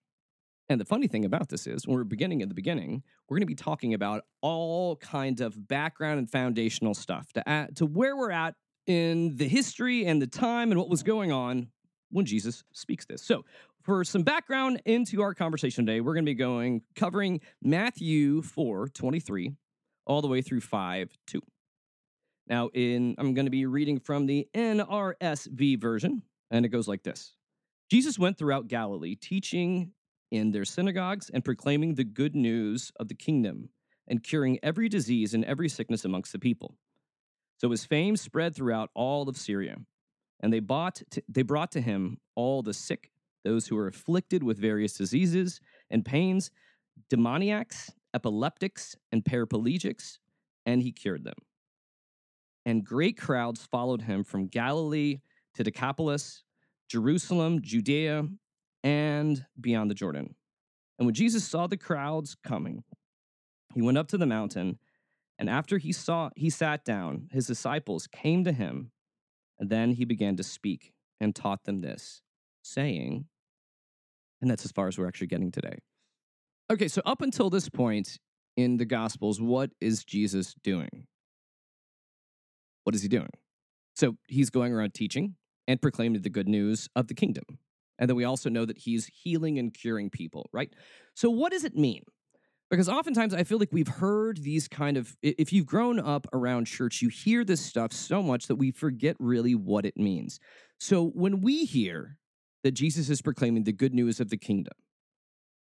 [0.70, 3.42] And the funny thing about this is, when we're beginning at the beginning, we're going
[3.42, 8.16] to be talking about all kinds of background and foundational stuff to add to where
[8.16, 8.56] we're at
[8.88, 11.68] in the history and the time and what was going on
[12.12, 13.22] when Jesus speaks this.
[13.22, 13.44] So,
[13.82, 18.88] for some background into our conversation today, we're going to be going covering Matthew 4
[18.88, 19.52] 23
[20.06, 21.42] all the way through 5 2.
[22.48, 27.04] Now, in I'm going to be reading from the NRSV version, and it goes like
[27.04, 27.36] this
[27.90, 29.92] Jesus went throughout Galilee, teaching
[30.32, 33.70] in their synagogues and proclaiming the good news of the kingdom
[34.08, 36.76] and curing every disease and every sickness amongst the people.
[37.58, 39.78] So his fame spread throughout all of Syria,
[40.42, 43.12] and they, bought to, they brought to him all the sick,
[43.46, 46.52] those who were afflicted with various diseases and pains,
[47.10, 50.18] demoniacs, epileptics, and paraplegics,
[50.66, 51.36] and he cured them.
[52.66, 55.20] And great crowds followed him from Galilee
[55.56, 56.44] to Decapolis,
[56.90, 58.28] Jerusalem, Judea,
[58.84, 60.36] and beyond the Jordan.
[60.98, 62.84] And when Jesus saw the crowds coming,
[63.74, 64.78] he went up to the mountain,
[65.40, 68.92] and after he saw he sat down, his disciples came to him,
[69.60, 72.22] and then he began to speak and taught them this,
[72.62, 73.26] saying,
[74.42, 75.80] and that's as far as we're actually getting today.
[76.72, 78.20] Okay, so up until this point
[78.56, 81.08] in the Gospels, what is Jesus doing?
[82.84, 83.30] What is he doing?
[83.96, 85.36] So he's going around teaching
[85.68, 87.44] and proclaiming the good news of the kingdom.
[88.00, 90.74] And then we also know that he's healing and curing people, right?
[91.14, 92.04] So what does it mean?
[92.70, 96.66] Because oftentimes I feel like we've heard these kind of, if you've grown up around
[96.66, 100.40] church, you hear this stuff so much that we forget really what it means.
[100.80, 102.18] So when we hear
[102.64, 104.74] that Jesus is proclaiming the good news of the kingdom,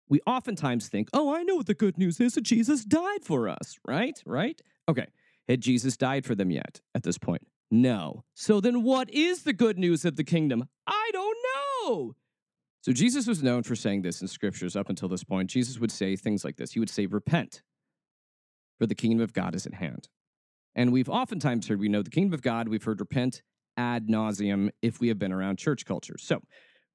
[0.08, 3.50] we oftentimes think, oh, I know what the good news is that Jesus died for
[3.50, 4.22] us, right?
[4.26, 4.62] Right?
[4.88, 5.08] Okay.
[5.50, 7.48] Had Jesus died for them yet at this point?
[7.72, 8.24] No.
[8.36, 10.70] So then what is the good news of the kingdom?
[10.86, 12.16] I don't know.
[12.82, 15.50] So Jesus was known for saying this in scriptures up until this point.
[15.50, 17.64] Jesus would say things like this He would say, Repent,
[18.78, 20.08] for the kingdom of God is at hand.
[20.76, 23.42] And we've oftentimes heard, we know the kingdom of God, we've heard repent
[23.76, 26.18] ad nauseam if we have been around church culture.
[26.20, 26.42] So,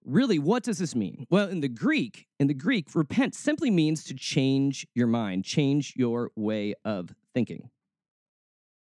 [0.05, 1.27] really, what does this mean?
[1.29, 5.95] Well, in the Greek, in the Greek, repent simply means to change your mind, change
[5.97, 7.71] your way of thinking.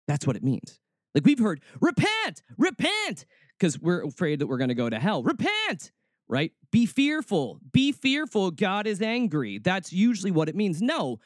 [0.08, 0.78] That's what it means.
[1.14, 3.26] Like we've heard, repent, repent,
[3.58, 5.22] because we're afraid that we're going to go to hell.
[5.22, 5.92] Repent,
[6.28, 6.52] right?
[6.70, 8.50] Be fearful, be fearful.
[8.50, 9.58] God is angry.
[9.58, 10.80] That's usually what it means.
[10.80, 11.18] No,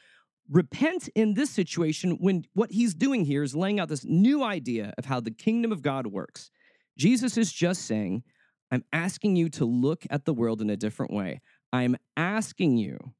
[0.49, 4.93] repent in this situation when what he's doing here is laying out this new idea
[4.97, 6.51] of how the kingdom of God works.
[6.97, 8.23] Jesus is just saying,
[8.71, 11.41] I'm asking you to look at the world in a different way.
[11.71, 13.13] I'm asking you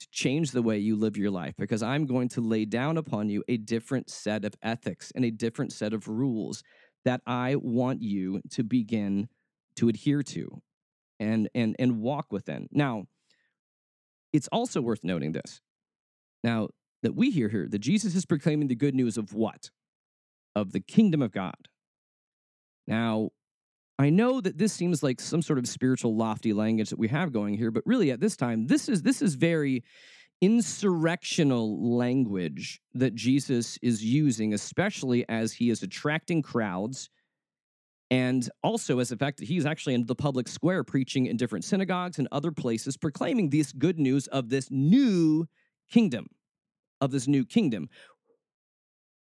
[0.00, 3.28] to change the way you live your life because I'm going to lay down upon
[3.28, 6.62] you a different set of ethics and a different set of rules
[7.04, 9.28] that I want you to begin
[9.76, 10.62] to adhere to
[11.20, 12.68] and and and walk within.
[12.72, 13.04] Now,
[14.32, 15.60] it's also worth noting this.
[16.42, 16.68] Now,
[17.02, 19.70] that we hear here that Jesus is proclaiming the good news of what?
[20.56, 21.68] Of the kingdom of God.
[22.86, 23.30] Now,
[23.98, 27.32] I know that this seems like some sort of spiritual lofty language that we have
[27.32, 29.84] going here, but really at this time, this is this is very
[30.42, 37.08] insurrectional language that Jesus is using, especially as he is attracting crowds.
[38.10, 41.64] And also as the fact that he's actually in the public square preaching in different
[41.64, 45.48] synagogues and other places, proclaiming this good news of this new
[45.90, 46.26] kingdom,
[47.00, 47.88] of this new kingdom.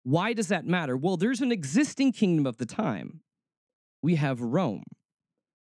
[0.04, 0.98] Why does that matter?
[0.98, 3.22] Well, there's an existing kingdom of the time
[4.02, 4.84] we have Rome.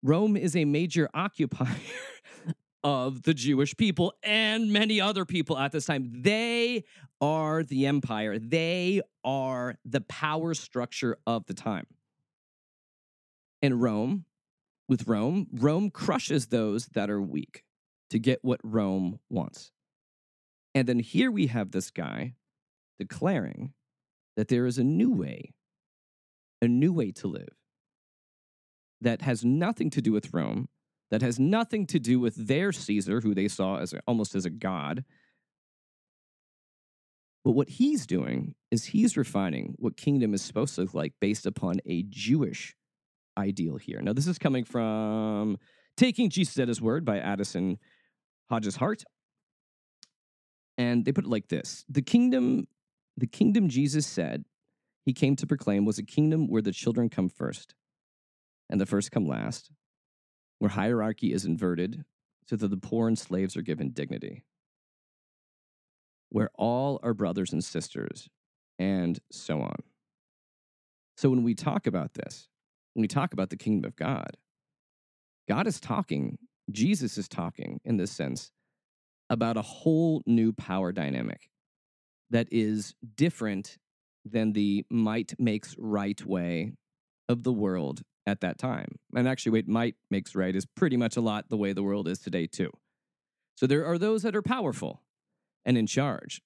[0.02, 1.76] Rome is a major occupier
[2.84, 6.12] of the Jewish people and many other people at this time.
[6.22, 6.84] They
[7.22, 11.86] are the empire, they are the power structure of the time.
[13.62, 14.26] And Rome,
[14.90, 17.64] with Rome, Rome crushes those that are weak
[18.10, 19.72] to get what Rome wants.
[20.76, 22.36] And then here we have this guy
[23.00, 23.74] declaring
[24.36, 25.54] that there is a new way,
[26.62, 27.63] a new way to live
[29.04, 30.68] that has nothing to do with Rome,
[31.12, 34.46] that has nothing to do with their Caesar, who they saw as a, almost as
[34.46, 35.04] a god.
[37.44, 41.46] But what he's doing is he's refining what kingdom is supposed to look like based
[41.46, 42.76] upon a Jewish
[43.38, 44.02] ideal here.
[44.02, 45.58] Now, this is coming from
[45.98, 47.78] Taking Jesus at His Word by Addison
[48.50, 49.04] Hodges Hart.
[50.78, 52.68] And they put it like this The kingdom,
[53.18, 54.46] the kingdom Jesus said
[55.06, 57.76] he came to proclaim was a kingdom where the children come first
[58.70, 59.72] and the first come last,
[60.60, 62.06] where hierarchy is inverted
[62.48, 64.44] so that the poor and slaves are given dignity,
[66.30, 68.30] where all are brothers and sisters,
[68.80, 69.78] and so on.
[71.18, 72.48] So when we talk about this,
[72.94, 74.38] when we talk about the kingdom of God,
[75.48, 76.38] God is talking,
[76.72, 78.52] Jesus is talking in this sense
[79.30, 81.50] about a whole new power dynamic
[82.30, 83.78] that is different
[84.26, 86.74] than the might makes right way
[87.28, 89.00] of the world at that time.
[89.16, 92.08] And actually, wait, might makes right is pretty much a lot the way the world
[92.08, 92.72] is today, too.
[93.56, 95.02] So there are those that are powerful
[95.66, 96.42] and in charge,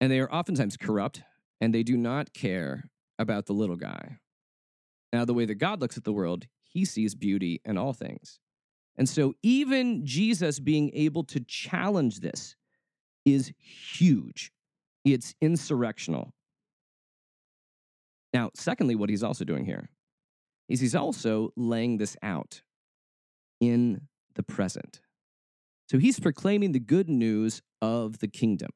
[0.00, 1.22] and they are oftentimes corrupt,
[1.60, 4.18] and they do not care about the little guy.
[5.12, 8.40] Now, the way that God looks at the world, he sees beauty in all things.
[8.96, 12.56] And so, even Jesus being able to challenge this
[13.24, 14.52] is huge.
[15.04, 16.30] It's insurrectional.
[18.32, 19.90] Now, secondly, what he's also doing here
[20.68, 22.62] is he's also laying this out
[23.60, 25.00] in the present.
[25.88, 28.70] So he's proclaiming the good news of the kingdom.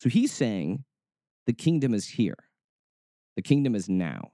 [0.00, 0.84] So he's saying
[1.46, 2.36] the kingdom is here,
[3.36, 4.32] the kingdom is now,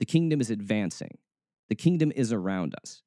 [0.00, 1.18] the kingdom is advancing,
[1.68, 3.02] the kingdom is around us,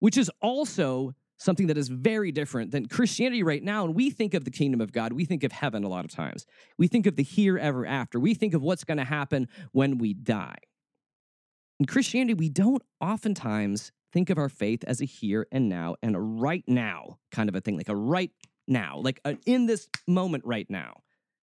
[0.00, 3.84] which is also something that is very different than Christianity right now.
[3.84, 6.10] And we think of the kingdom of God, we think of heaven a lot of
[6.10, 6.46] times.
[6.78, 8.18] We think of the here ever after.
[8.18, 10.58] We think of what's going to happen when we die.
[11.78, 16.16] In Christianity, we don't oftentimes think of our faith as a here and now and
[16.16, 18.30] a right now kind of a thing, like a right
[18.66, 21.02] now, like a, in this moment right now.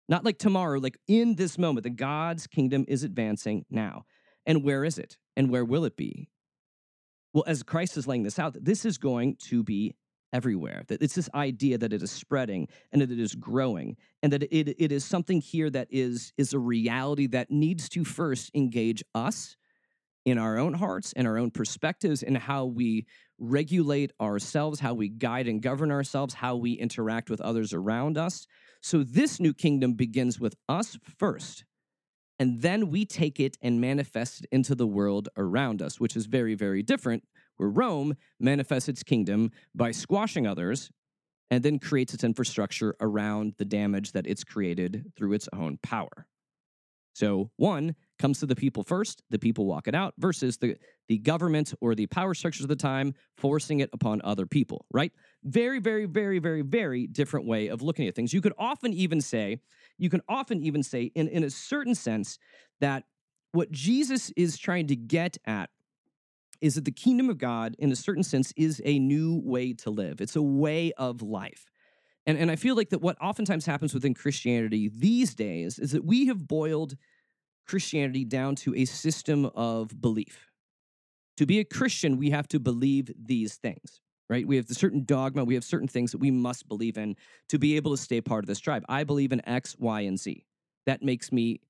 [0.07, 4.05] Not like tomorrow, like in this moment, that God's kingdom is advancing now.
[4.45, 5.17] And where is it?
[5.35, 6.29] And where will it be?
[7.33, 9.95] Well, as Christ is laying this out, this is going to be
[10.33, 10.83] everywhere.
[10.87, 14.43] That it's this idea that it is spreading and that it is growing, and that
[14.43, 19.03] it, it is something here that is, is a reality that needs to first engage
[19.13, 19.55] us
[20.25, 23.05] in our own hearts and our own perspectives and how we
[23.39, 28.45] regulate ourselves, how we guide and govern ourselves, how we interact with others around us.
[28.81, 31.65] So this new kingdom begins with us first.
[32.39, 36.25] And then we take it and manifest it into the world around us, which is
[36.25, 37.23] very, very different.
[37.57, 40.89] Where Rome manifests its kingdom by squashing others
[41.51, 46.25] and then creates its infrastructure around the damage that it's created through its own power.
[47.13, 50.77] So, one comes to the people first, the people walk it out, versus the,
[51.09, 55.11] the government or the power structures of the time forcing it upon other people, right?
[55.43, 58.31] Very, very, very, very, very different way of looking at things.
[58.31, 59.59] You could often even say,
[59.97, 62.37] you can often even say, in, in a certain sense,
[62.79, 63.03] that
[63.51, 65.69] what Jesus is trying to get at
[66.61, 69.89] is that the kingdom of God, in a certain sense, is a new way to
[69.89, 70.21] live.
[70.21, 71.65] It's a way of life.
[72.27, 76.05] And, and I feel like that what oftentimes happens within Christianity these days is that
[76.05, 76.95] we have boiled
[77.65, 80.47] Christianity down to a system of belief.
[81.37, 84.45] To be a Christian, we have to believe these things, right?
[84.45, 87.15] We have the certain dogma, we have certain things that we must believe in
[87.49, 88.83] to be able to stay part of this tribe.
[88.89, 90.45] I believe in X, Y, and Z.
[90.85, 91.61] That makes me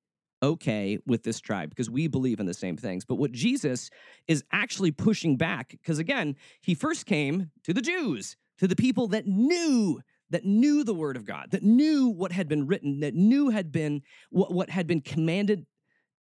[0.44, 3.06] okay with this tribe because we believe in the same things.
[3.06, 3.90] But what Jesus
[4.28, 9.08] is actually pushing back, because again, he first came to the Jews, to the people
[9.10, 13.14] that knew that knew the word of God, that knew what had been written, that
[13.14, 15.66] knew had been what, what had been commanded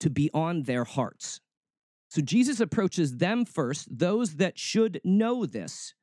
[0.01, 1.41] to be on their hearts.
[2.09, 5.95] So Jesus approaches them first, those that should know this,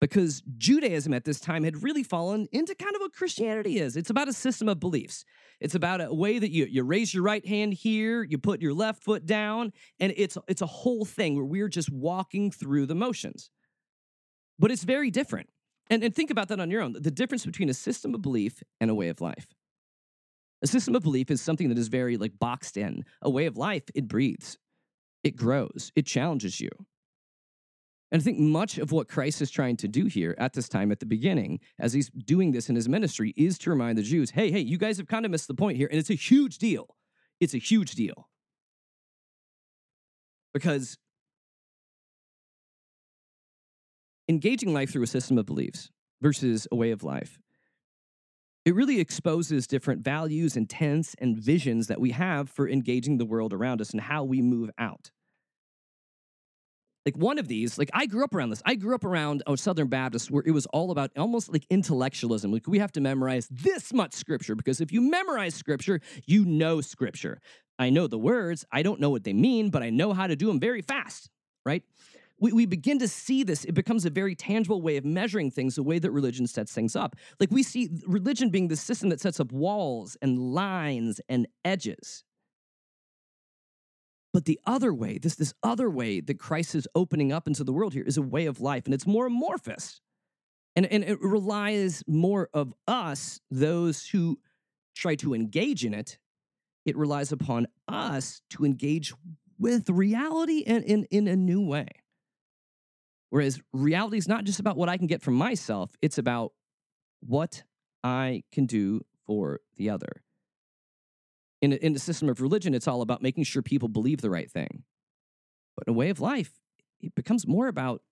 [0.00, 3.96] because Judaism at this time had really fallen into kind of what Christianity is.
[3.96, 5.24] It's about a system of beliefs.
[5.60, 8.74] It's about a way that you, you raise your right hand here, you put your
[8.74, 12.94] left foot down, and it's, it's a whole thing where we're just walking through the
[12.94, 13.50] motions.
[14.58, 15.48] But it's very different.
[15.90, 18.62] And, and think about that on your own the difference between a system of belief
[18.80, 19.46] and a way of life.
[20.62, 23.04] A system of belief is something that is very like boxed in.
[23.20, 24.58] A way of life, it breathes,
[25.24, 26.70] it grows, it challenges you.
[28.12, 30.92] And I think much of what Christ is trying to do here at this time
[30.92, 34.30] at the beginning, as he's doing this in his ministry, is to remind the Jews
[34.30, 35.88] hey, hey, you guys have kind of missed the point here.
[35.90, 36.94] And it's a huge deal.
[37.40, 38.28] It's a huge deal.
[40.52, 40.98] Because
[44.28, 45.90] engaging life through a system of beliefs
[46.20, 47.38] versus a way of life
[48.64, 53.52] it really exposes different values, intents, and visions that we have for engaging the world
[53.52, 55.10] around us and how we move out.
[57.04, 58.62] Like one of these, like I grew up around this.
[58.64, 62.52] I grew up around a Southern Baptist where it was all about almost like intellectualism.
[62.52, 66.80] Like we have to memorize this much scripture because if you memorize scripture, you know
[66.80, 67.40] scripture.
[67.78, 70.36] I know the words, I don't know what they mean, but I know how to
[70.36, 71.28] do them very fast,
[71.66, 71.82] right?
[72.42, 73.64] We, we begin to see this.
[73.64, 76.96] It becomes a very tangible way of measuring things, the way that religion sets things
[76.96, 77.14] up.
[77.38, 82.24] Like we see religion being the system that sets up walls and lines and edges.
[84.32, 87.72] But the other way, this, this other way that Christ is opening up into the
[87.72, 90.00] world here is a way of life, and it's more amorphous.
[90.74, 94.40] And, and it relies more of us, those who
[94.96, 96.18] try to engage in it.
[96.86, 99.14] It relies upon us to engage
[99.60, 101.86] with reality in, in, in a new way.
[103.32, 106.52] Whereas reality is not just about what I can get from myself, it's about
[107.20, 107.62] what
[108.04, 110.22] I can do for the other.
[111.62, 114.28] In, a, in the system of religion, it's all about making sure people believe the
[114.28, 114.82] right thing.
[115.74, 116.50] But in a way of life,
[117.00, 118.02] it becomes more about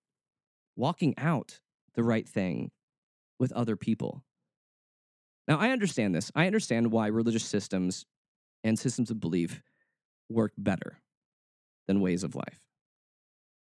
[0.75, 1.59] walking out
[1.93, 2.71] the right thing
[3.37, 4.23] with other people.
[5.47, 6.31] Now, I understand this.
[6.33, 8.07] I understand why religious systems
[8.63, 9.61] and systems of belief
[10.29, 10.97] work better
[11.87, 12.59] than ways of life.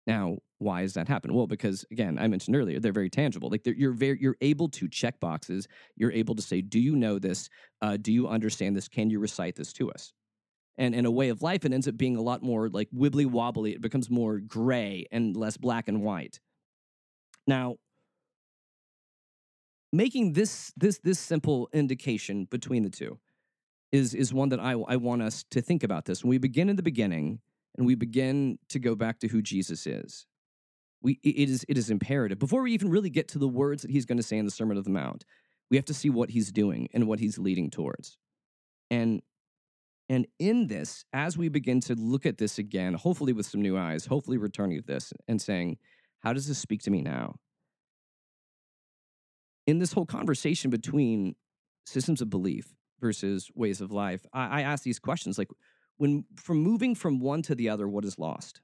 [0.06, 1.34] Now, why does that happen?
[1.34, 3.50] Well, because again, I mentioned earlier, they're very tangible.
[3.50, 5.68] Like you're very, you're able to check boxes.
[5.96, 7.50] You're able to say, "Do you know this?
[7.82, 8.88] Uh, do you understand this?
[8.88, 10.14] Can you recite this to us?"
[10.78, 13.26] And in a way of life, it ends up being a lot more like wibbly
[13.26, 13.74] wobbly.
[13.74, 16.40] It becomes more gray and less black and white.
[17.46, 17.78] Now,
[19.94, 23.20] making this this this simple indication between the two
[23.92, 26.24] is is one that I I want us to think about this.
[26.24, 27.40] When we begin in the beginning
[27.78, 30.26] and we begin to go back to who Jesus is,
[31.02, 33.92] we it is it is imperative before we even really get to the words that
[33.92, 35.26] he's going to say in the Sermon of the Mount.
[35.70, 38.18] We have to see what he's doing and what he's leading towards.
[38.90, 39.22] And
[40.10, 43.78] and in this, as we begin to look at this again, hopefully with some new
[43.78, 45.78] eyes, hopefully returning to this and saying,
[46.20, 47.36] how does this speak to me now?
[49.66, 51.36] In this whole conversation between
[51.86, 55.50] systems of belief versus ways of life, I, I ask these questions like,
[55.98, 58.62] when from moving from one to the other, what is lost?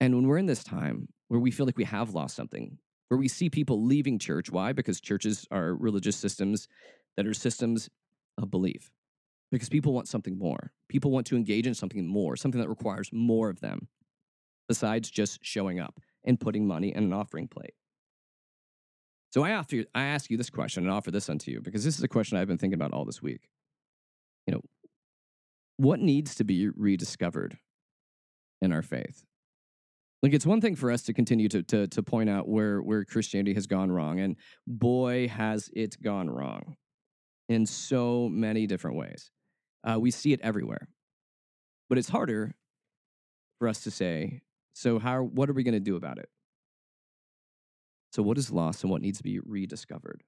[0.00, 2.78] And when we're in this time where we feel like we have lost something,
[3.08, 4.72] where we see people leaving church, why?
[4.72, 6.68] Because churches are religious systems
[7.16, 7.88] that are systems
[8.38, 8.90] of belief.
[9.52, 10.72] Because people want something more.
[10.88, 13.88] People want to engage in something more, something that requires more of them,
[14.68, 17.74] besides just showing up and putting money in an offering plate.
[19.32, 21.96] So I, offer, I ask you this question and offer this unto you because this
[21.96, 23.48] is a question I've been thinking about all this week.
[24.46, 24.62] You know,
[25.76, 27.58] what needs to be rediscovered
[28.60, 29.24] in our faith?
[30.22, 33.04] Like it's one thing for us to continue to to to point out where where
[33.04, 34.36] Christianity has gone wrong, and
[34.66, 36.76] boy has it gone wrong
[37.48, 39.30] in so many different ways.
[39.84, 40.88] Uh, we see it everywhere,
[41.88, 42.54] but it's harder
[43.58, 44.40] for us to say.
[44.72, 45.22] So how?
[45.22, 46.28] What are we going to do about it?
[48.12, 50.22] So what is lost and what needs to be rediscovered?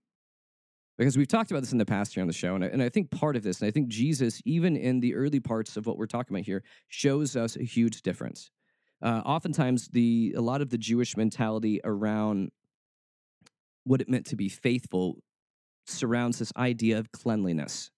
[0.98, 2.82] because we've talked about this in the past here on the show and I, and
[2.82, 5.86] I think part of this and i think jesus even in the early parts of
[5.86, 8.50] what we're talking about here shows us a huge difference
[9.02, 12.50] uh, oftentimes the a lot of the jewish mentality around
[13.84, 15.18] what it meant to be faithful
[15.86, 17.90] surrounds this idea of cleanliness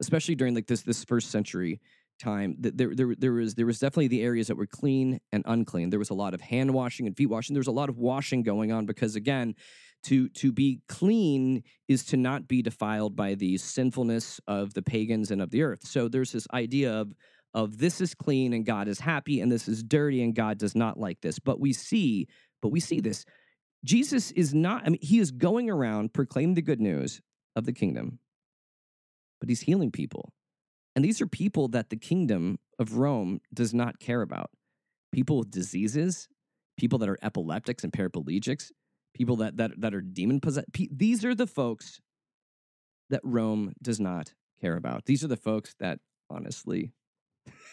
[0.00, 1.80] especially during like this this first century
[2.18, 5.90] time there, there, there was there was definitely the areas that were clean and unclean.
[5.90, 7.54] There was a lot of hand washing and feet washing.
[7.54, 9.54] There was a lot of washing going on because again
[10.04, 15.30] to to be clean is to not be defiled by the sinfulness of the pagans
[15.30, 15.86] and of the earth.
[15.86, 17.12] So there's this idea of
[17.56, 20.76] of this is clean and god is happy and this is dirty and god does
[20.76, 22.28] not like this but we see
[22.62, 23.24] but we see this
[23.84, 27.20] jesus is not i mean he is going around proclaiming the good news
[27.56, 28.20] of the kingdom
[29.40, 30.32] but he's healing people
[30.94, 34.50] and these are people that the kingdom of rome does not care about
[35.10, 36.28] people with diseases
[36.78, 38.70] people that are epileptics and paraplegics
[39.16, 40.68] people that that that are demon possessed.
[40.72, 42.00] These are the folks
[43.08, 45.06] that Rome does not care about.
[45.06, 45.98] These are the folks that
[46.28, 46.92] honestly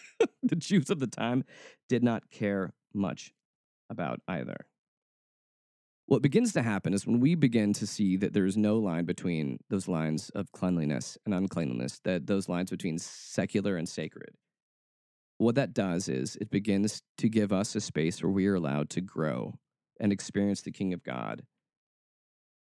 [0.42, 1.44] the Jews of the time
[1.88, 3.32] did not care much
[3.90, 4.66] about either.
[6.06, 9.06] What begins to happen is when we begin to see that there is no line
[9.06, 14.34] between those lines of cleanliness and uncleanliness, that those lines between secular and sacred.
[15.38, 18.90] What that does is it begins to give us a space where we are allowed
[18.90, 19.54] to grow
[19.98, 21.42] and experience the King of God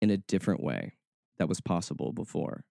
[0.02, 0.93] in a different way
[1.38, 2.64] that was possible before.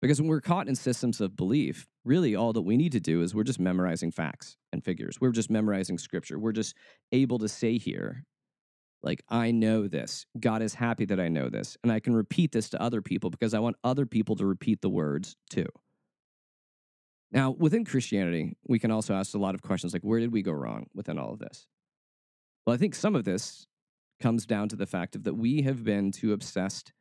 [0.00, 3.22] Because when we're caught in systems of belief, really all that we need to do
[3.22, 5.20] is we're just memorizing facts and figures.
[5.20, 6.38] We're just memorizing scripture.
[6.38, 6.76] We're just
[7.10, 8.24] able to say here,
[9.02, 10.26] like, I know this.
[10.38, 11.76] God is happy that I know this.
[11.82, 14.82] And I can repeat this to other people because I want other people to repeat
[14.82, 15.66] the words too.
[17.30, 20.42] Now, within Christianity, we can also ask a lot of questions like, where did we
[20.42, 21.66] go wrong within all of this?
[22.66, 23.66] Well, I think some of this
[24.20, 26.92] comes down to the fact of that we have been too obsessed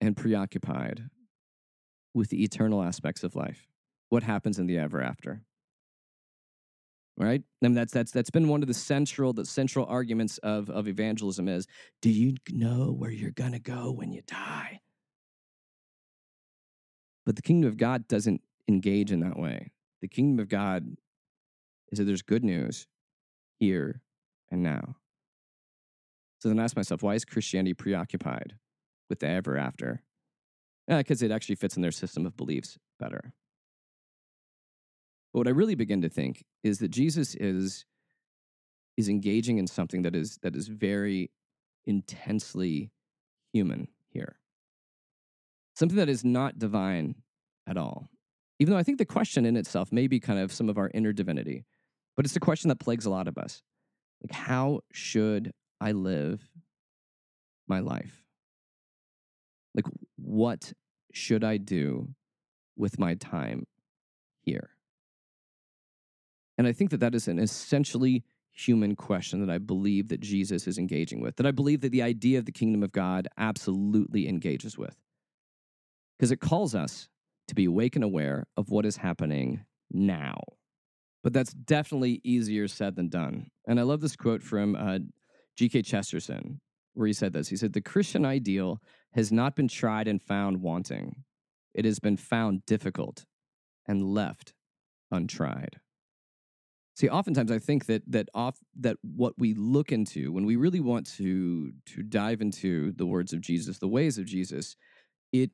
[0.00, 1.08] and preoccupied
[2.16, 3.68] with the eternal aspects of life.
[4.08, 5.42] What happens in the ever after?
[7.16, 7.42] right?
[7.62, 10.86] I mean, that's that's that's been one of the central the central arguments of of
[10.86, 11.66] evangelism is,
[12.02, 14.80] do you know where you're gonna go when you die?
[17.24, 19.72] But the kingdom of God doesn't engage in that way.
[20.00, 20.96] The kingdom of God
[21.90, 22.86] is that there's good news
[23.58, 24.02] here
[24.50, 24.96] and now.
[26.40, 28.54] So then I ask myself, why is Christianity preoccupied
[29.08, 30.02] with the ever after?
[30.88, 33.32] Because it actually fits in their system of beliefs better.
[35.32, 37.84] But what I really begin to think is that Jesus is
[38.96, 41.30] is engaging in something that is that is very
[41.86, 42.90] intensely
[43.52, 44.38] human here.
[45.74, 47.16] Something that is not divine
[47.66, 48.08] at all.
[48.58, 50.90] Even though I think the question in itself may be kind of some of our
[50.94, 51.66] inner divinity,
[52.16, 53.62] but it's a question that plagues a lot of us.
[54.22, 56.48] Like, how should I live
[57.68, 58.25] my life?
[59.76, 60.72] Like, what
[61.12, 62.08] should I do
[62.76, 63.66] with my time
[64.40, 64.70] here?
[66.58, 70.66] And I think that that is an essentially human question that I believe that Jesus
[70.66, 74.26] is engaging with, that I believe that the idea of the kingdom of God absolutely
[74.26, 74.96] engages with.
[76.18, 77.08] Because it calls us
[77.48, 80.40] to be awake and aware of what is happening now.
[81.22, 83.50] But that's definitely easier said than done.
[83.66, 85.00] And I love this quote from uh,
[85.56, 85.82] G.K.
[85.82, 86.60] Chesterton,
[86.94, 87.48] where he said this.
[87.48, 88.80] He said, The Christian ideal
[89.14, 91.24] has not been tried and found wanting,
[91.74, 93.24] it has been found difficult
[93.86, 94.54] and left
[95.10, 95.80] untried.
[96.96, 100.80] See, oftentimes I think that that off that what we look into when we really
[100.80, 104.76] want to to dive into the words of Jesus, the ways of Jesus,
[105.32, 105.50] it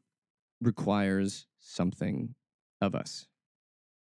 [0.61, 2.37] requires something
[2.81, 3.27] of us.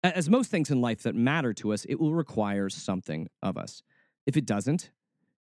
[0.03, 3.83] As most things in life that matter to us, it will require something of us.
[4.25, 4.89] If it doesn't,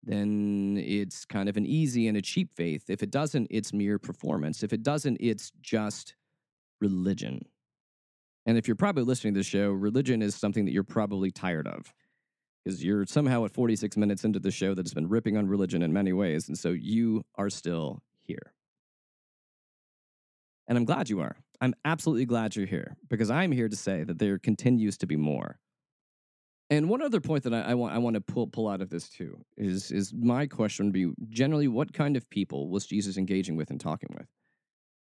[0.05, 2.89] then it's kind of an easy and a cheap faith.
[2.89, 4.63] If it doesn't, it's mere performance.
[4.63, 6.15] If it doesn't, it's just
[6.79, 7.45] religion.
[8.45, 11.67] And if you're probably listening to the show, religion is something that you're probably tired
[11.67, 11.93] of
[12.63, 15.81] because you're somehow at 46 minutes into the show that has been ripping on religion
[15.81, 16.47] in many ways.
[16.47, 18.53] And so you are still here.
[20.67, 21.37] And I'm glad you are.
[21.61, 25.15] I'm absolutely glad you're here because I'm here to say that there continues to be
[25.15, 25.59] more.
[26.69, 28.89] And one other point that I, I, want I want to pull pull out of
[28.89, 33.17] this too is is my question would be generally what kind of people was Jesus
[33.17, 34.27] engaging with and talking with?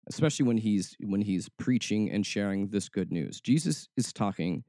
[0.08, 3.40] especially when he's when he's preaching and sharing this good news.
[3.40, 4.64] Jesus is talking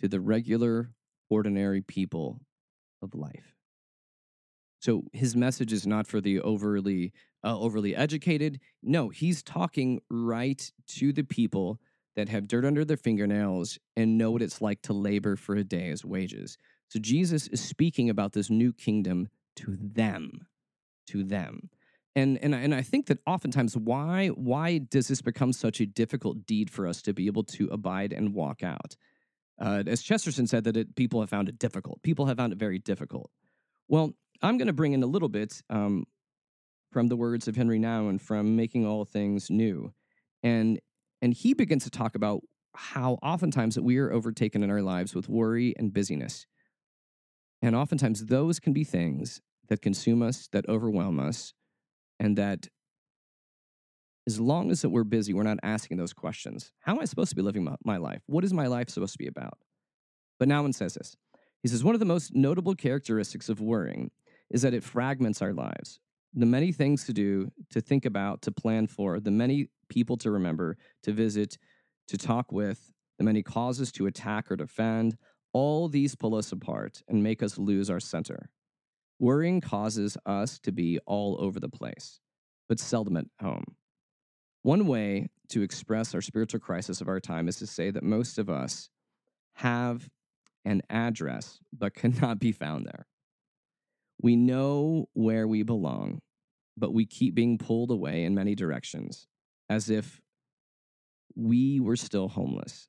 [0.00, 0.90] to the regular
[1.30, 2.40] ordinary people
[3.02, 3.54] of life.
[4.80, 7.12] So his message is not for the overly
[7.44, 8.60] uh, overly educated.
[8.82, 11.78] No, he's talking right to the people
[12.18, 15.64] that have dirt under their fingernails and know what it's like to labor for a
[15.64, 16.58] day's wages.
[16.88, 20.46] So Jesus is speaking about this new kingdom to them,
[21.08, 21.70] to them
[22.18, 26.46] and and and I think that oftentimes why why does this become such a difficult
[26.46, 28.96] deed for us to be able to abide and walk out?
[29.60, 32.02] Uh, as Chesterton said, that it, people have found it difficult.
[32.02, 33.30] People have found it very difficult.
[33.88, 36.04] Well, I'm going to bring in a little bit um,
[36.92, 39.92] from the words of Henry Nouwen from Making All Things New,
[40.42, 40.80] and
[41.20, 42.42] and he begins to talk about
[42.74, 46.46] how oftentimes that we are overtaken in our lives with worry and busyness,
[47.60, 51.54] and oftentimes those can be things that consume us, that overwhelm us,
[52.20, 52.68] and that
[54.26, 56.70] as long as that we're busy, we're not asking those questions.
[56.80, 58.20] How am I supposed to be living my, life?
[58.26, 59.58] What is my life supposed to be about?
[60.38, 61.16] But Nouwen says this.
[61.62, 64.10] He says, one of the most notable characteristics of worrying
[64.50, 65.98] is that it fragments our lives.
[66.34, 70.30] The many things to do, to think about, to plan for, the many people to
[70.30, 71.58] remember, to visit,
[72.08, 75.16] to talk with, the many causes to attack or defend,
[75.52, 78.50] all these pull us apart and make us lose our center.
[79.18, 82.20] Worrying causes us to be all over the place,
[82.68, 83.76] but seldom at home.
[84.62, 88.38] One way to express our spiritual crisis of our time is to say that most
[88.38, 88.90] of us
[89.54, 90.08] have
[90.64, 93.06] an address but cannot be found there.
[94.20, 96.20] We know where we belong,
[96.76, 99.26] but we keep being pulled away in many directions
[99.68, 100.20] as if
[101.34, 102.88] we were still homeless.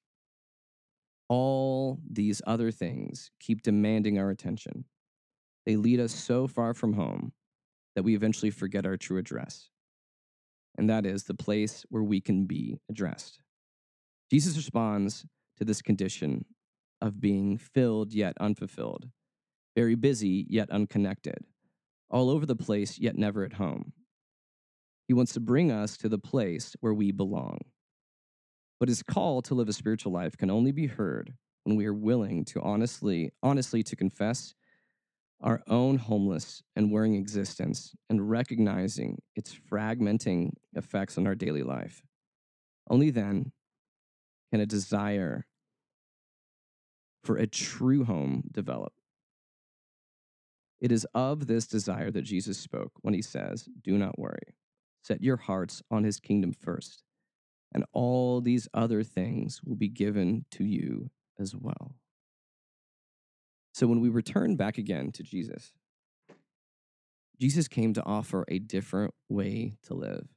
[1.28, 4.86] All these other things keep demanding our attention.
[5.66, 7.34] They lead us so far from home
[7.96, 9.70] that we eventually forget our true address.
[10.78, 13.42] And that is the place where we can be addressed.
[14.32, 15.26] Jesus responds
[15.58, 16.46] to this condition
[17.02, 19.10] of being filled yet unfulfilled,
[19.76, 21.46] very busy yet unconnected,
[22.10, 23.94] all over the place yet never at home.
[25.10, 27.62] He wants to bring us to the place where we belong.
[28.80, 31.34] But his call to live a spiritual life can only be heard
[31.64, 34.54] when we are willing to honestly, honestly to confess
[35.42, 42.04] our own homeless and worrying existence and recognizing its fragmenting effects on our daily life.
[42.88, 43.52] Only then
[44.52, 45.48] can a desire
[47.24, 48.94] for a true home develop.
[50.80, 54.54] It is of this desire that Jesus spoke when he says, Do not worry.
[55.02, 57.04] Set your hearts on his kingdom first,
[57.74, 61.96] and all these other things will be given to you as well.
[63.74, 65.72] So when we return back again to Jesus,
[67.40, 70.28] Jesus came to offer a different way to live.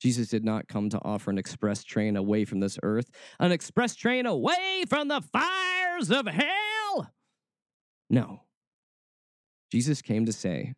[0.00, 3.96] Jesus did not come to offer an express train away from this earth, an express
[3.96, 7.10] train away from the fires of hell.
[8.08, 8.42] No.
[9.70, 10.74] Jesus came to say,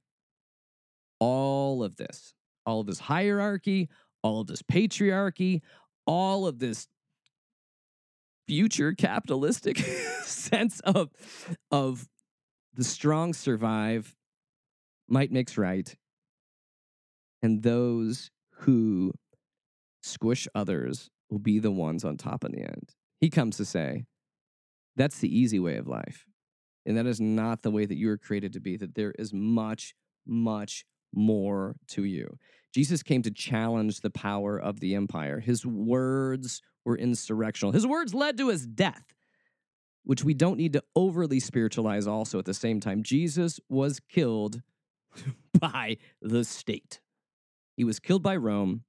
[1.20, 2.34] all of this,
[2.66, 3.88] all of this hierarchy,
[4.22, 5.60] all of this patriarchy,
[6.06, 6.88] all of this
[8.46, 9.78] future capitalistic
[10.24, 11.10] sense of,
[11.70, 12.08] of
[12.74, 14.14] the strong survive,
[15.08, 15.94] might makes right,
[17.42, 19.12] and those who
[20.02, 22.90] squish others will be the ones on top in the end.
[23.20, 24.04] He comes to say,
[24.96, 26.26] that's the easy way of life.
[26.84, 29.32] And that is not the way that you are created to be, that there is
[29.32, 29.94] much,
[30.26, 30.84] much
[31.14, 32.38] more to you.
[32.74, 35.40] Jesus came to challenge the power of the empire.
[35.40, 37.74] His words were insurrectional.
[37.74, 39.14] His words led to his death,
[40.04, 43.02] which we don't need to overly spiritualize also at the same time.
[43.02, 44.62] Jesus was killed
[45.58, 47.00] by the state.
[47.76, 48.84] He was killed by Rome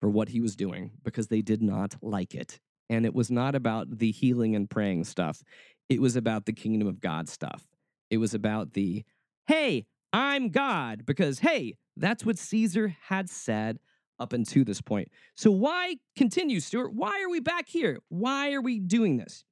[0.00, 2.60] for what he was doing because they did not like it.
[2.88, 5.42] And it was not about the healing and praying stuff,
[5.88, 7.64] it was about the kingdom of God stuff.
[8.10, 9.04] It was about the,
[9.46, 9.86] hey,
[10.16, 13.78] I'm God, because hey, that's what Caesar had said
[14.18, 15.08] up until this point.
[15.34, 16.94] So why continue, Stuart?
[16.94, 17.98] Why are we back here?
[18.08, 19.44] Why are we doing this?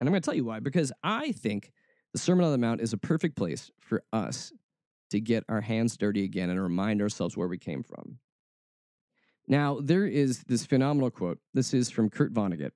[0.00, 1.72] And I'm going to tell you why, because I think
[2.14, 4.50] the Sermon on the Mount is a perfect place for us
[5.10, 8.16] to get our hands dirty again and remind ourselves where we came from.
[9.46, 11.38] Now, there is this phenomenal quote.
[11.52, 12.70] This is from Kurt Vonnegut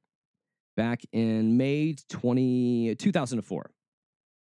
[0.77, 3.71] back in May 20, 2004.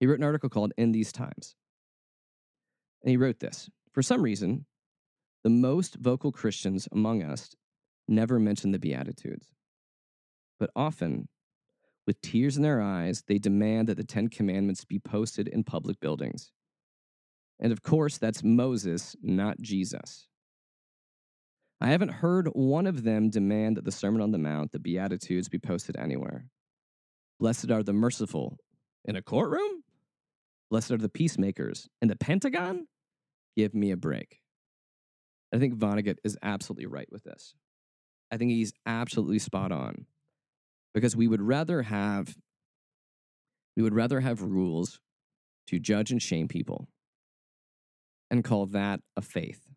[0.00, 1.54] He wrote an article called In These Times.
[3.02, 4.66] And he wrote this For some reason,
[5.42, 7.54] the most vocal Christians among us
[8.08, 9.52] never mention the Beatitudes.
[10.58, 11.28] But often,
[12.06, 16.00] with tears in their eyes, they demand that the Ten Commandments be posted in public
[16.00, 16.52] buildings.
[17.58, 20.26] And of course, that's Moses, not Jesus.
[21.80, 25.48] I haven't heard one of them demand that the Sermon on the Mount, the Beatitudes,
[25.48, 26.46] be posted anywhere.
[27.38, 28.58] Blessed are the merciful
[29.04, 29.82] in a courtroom?
[30.70, 32.86] Blessed are the peacemakers in the Pentagon?
[33.60, 34.40] Give me a break.
[35.54, 37.52] I think Vonnegut is absolutely right with this.
[38.30, 40.06] I think he's absolutely spot on
[40.94, 42.34] because we would rather have
[43.76, 44.98] we would rather have rules
[45.66, 46.88] to judge and shame people
[48.30, 49.68] and call that a faith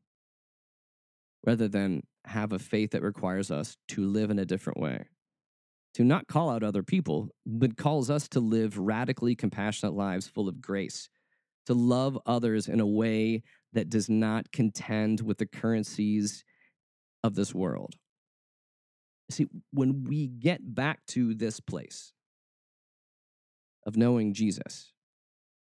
[1.45, 5.07] rather than have a faith that requires us to live in a different way
[5.95, 10.47] to not call out other people but calls us to live radically compassionate lives full
[10.47, 11.09] of grace
[11.65, 13.41] to love others in a way
[13.73, 16.43] that does not contend with the currencies
[17.23, 17.95] of this world
[19.29, 22.13] See, when we get back to this place
[23.85, 24.91] of knowing Jesus,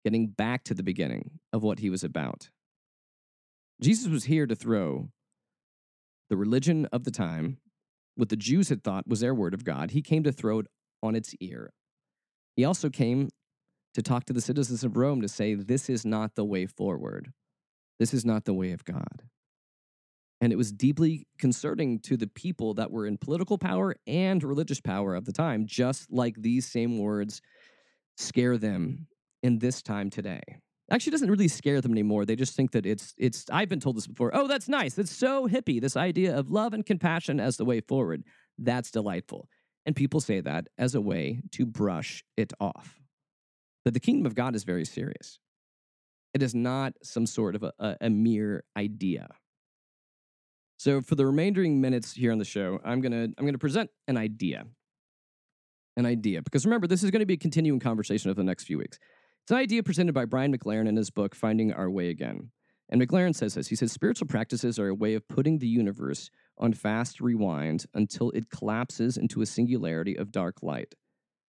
[0.05, 2.51] getting back to the beginning of what he was about,
[3.81, 5.09] Jesus was here to throw
[6.31, 7.59] the religion of the time,
[8.17, 10.67] what the Jews had thought was their word of God, he came to throw it
[11.03, 11.73] on its ear.
[12.55, 13.31] He also came
[13.95, 17.33] to talk to the citizens of Rome to say, This is not the way forward.
[17.99, 19.23] This is not the way of God.
[20.41, 24.81] And it was deeply concerning to the people that were in political power and religious
[24.81, 27.43] power of the time, just like these same words
[28.17, 29.09] scare them
[29.43, 30.43] in this time today.
[30.91, 32.25] Actually, doesn't really scare them anymore.
[32.25, 33.45] They just think that it's it's.
[33.53, 34.31] I've been told this before.
[34.33, 34.95] Oh, that's nice.
[34.95, 35.81] That's so hippie.
[35.81, 38.23] This idea of love and compassion as the way forward.
[38.57, 39.49] That's delightful.
[39.85, 43.01] And people say that as a way to brush it off.
[43.85, 45.39] But the kingdom of God is very serious.
[46.35, 49.29] It is not some sort of a, a, mere idea.
[50.76, 54.16] So for the remaining minutes here on the show, I'm gonna I'm gonna present an
[54.16, 54.64] idea.
[55.97, 56.43] An idea.
[56.43, 58.99] Because remember, this is going to be a continuing conversation over the next few weeks.
[59.43, 62.51] It's an idea presented by Brian McLaren in his book, Finding Our Way Again.
[62.89, 63.68] And McLaren says this.
[63.68, 68.31] He says spiritual practices are a way of putting the universe on fast rewind until
[68.31, 70.95] it collapses into a singularity of dark light.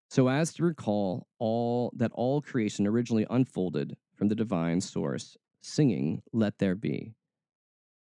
[0.09, 6.21] So as to recall all that all creation originally unfolded from the divine source, singing,
[6.33, 7.13] Let There Be.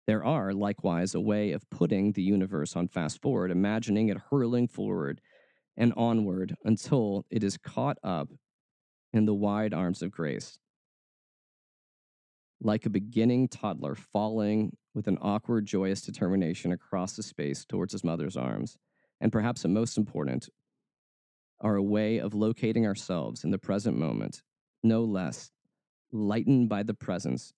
[0.08, 4.68] There are, likewise, a way of putting the universe on fast forward, imagining it hurling
[4.68, 5.22] forward
[5.78, 8.28] and onward until it is caught up
[9.14, 10.60] in the wide arms of grace.
[12.60, 18.04] Like a beginning toddler falling with an awkward, joyous determination across the space towards his
[18.04, 18.78] mother's arms.
[19.22, 20.50] And perhaps the most important,
[21.62, 24.42] are a way of locating ourselves in the present moment,
[24.84, 25.52] no less,
[26.12, 27.54] lightened by the presence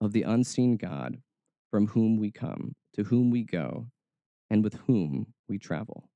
[0.00, 1.18] of the unseen God
[1.70, 3.86] from whom we come, to whom we go,
[4.50, 6.08] and with whom we travel.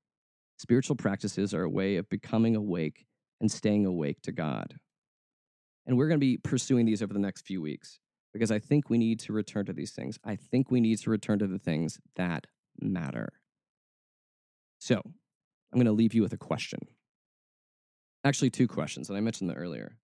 [0.57, 3.05] Spiritual practices are a way of becoming awake
[3.39, 4.75] and staying awake to God.
[5.85, 7.99] And we're going to be pursuing these over the next few weeks
[8.33, 10.17] because I think we need to return to these things.
[10.23, 12.47] I think we need to return to the things that
[12.79, 13.33] matter.
[14.79, 15.01] So,
[15.71, 16.79] I'm going to leave you with a question.
[18.23, 19.97] Actually, two questions, and I mentioned that earlier.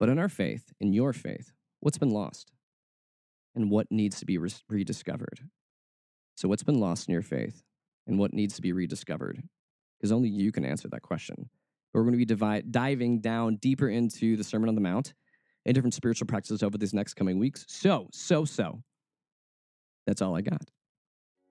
[0.00, 2.50] But in our faith, in your faith, what's been lost?
[3.54, 5.40] And what needs to be res- rediscovered?
[6.36, 7.62] So, what's been lost in your faith?
[8.06, 9.42] And what needs to be rediscovered?
[9.98, 11.50] Because only you can answer that question.
[11.92, 15.12] We're going to be divi- diving down deeper into the Sermon on the Mount
[15.66, 17.66] and different spiritual practices over these next coming weeks.
[17.68, 18.82] So, so, so,
[20.06, 20.70] that's all I got.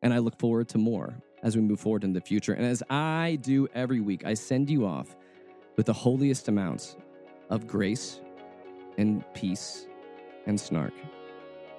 [0.01, 2.53] And I look forward to more as we move forward in the future.
[2.53, 5.15] And as I do every week, I send you off
[5.75, 6.95] with the holiest amounts
[7.49, 8.21] of grace
[8.97, 9.85] and peace
[10.45, 10.93] and snark.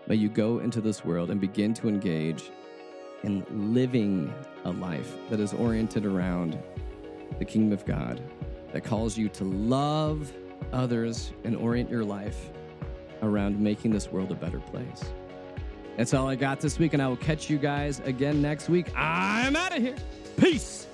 [0.07, 2.51] May you go into this world and begin to engage
[3.23, 4.33] in living
[4.65, 6.59] a life that is oriented around
[7.39, 8.23] the kingdom of God,
[8.73, 10.33] that calls you to love
[10.73, 12.51] others and orient your life
[13.23, 15.05] around making this world a better place.
[15.97, 18.91] That's all I got this week, and I will catch you guys again next week.
[18.97, 19.97] I'm out of here.
[20.37, 20.87] Peace.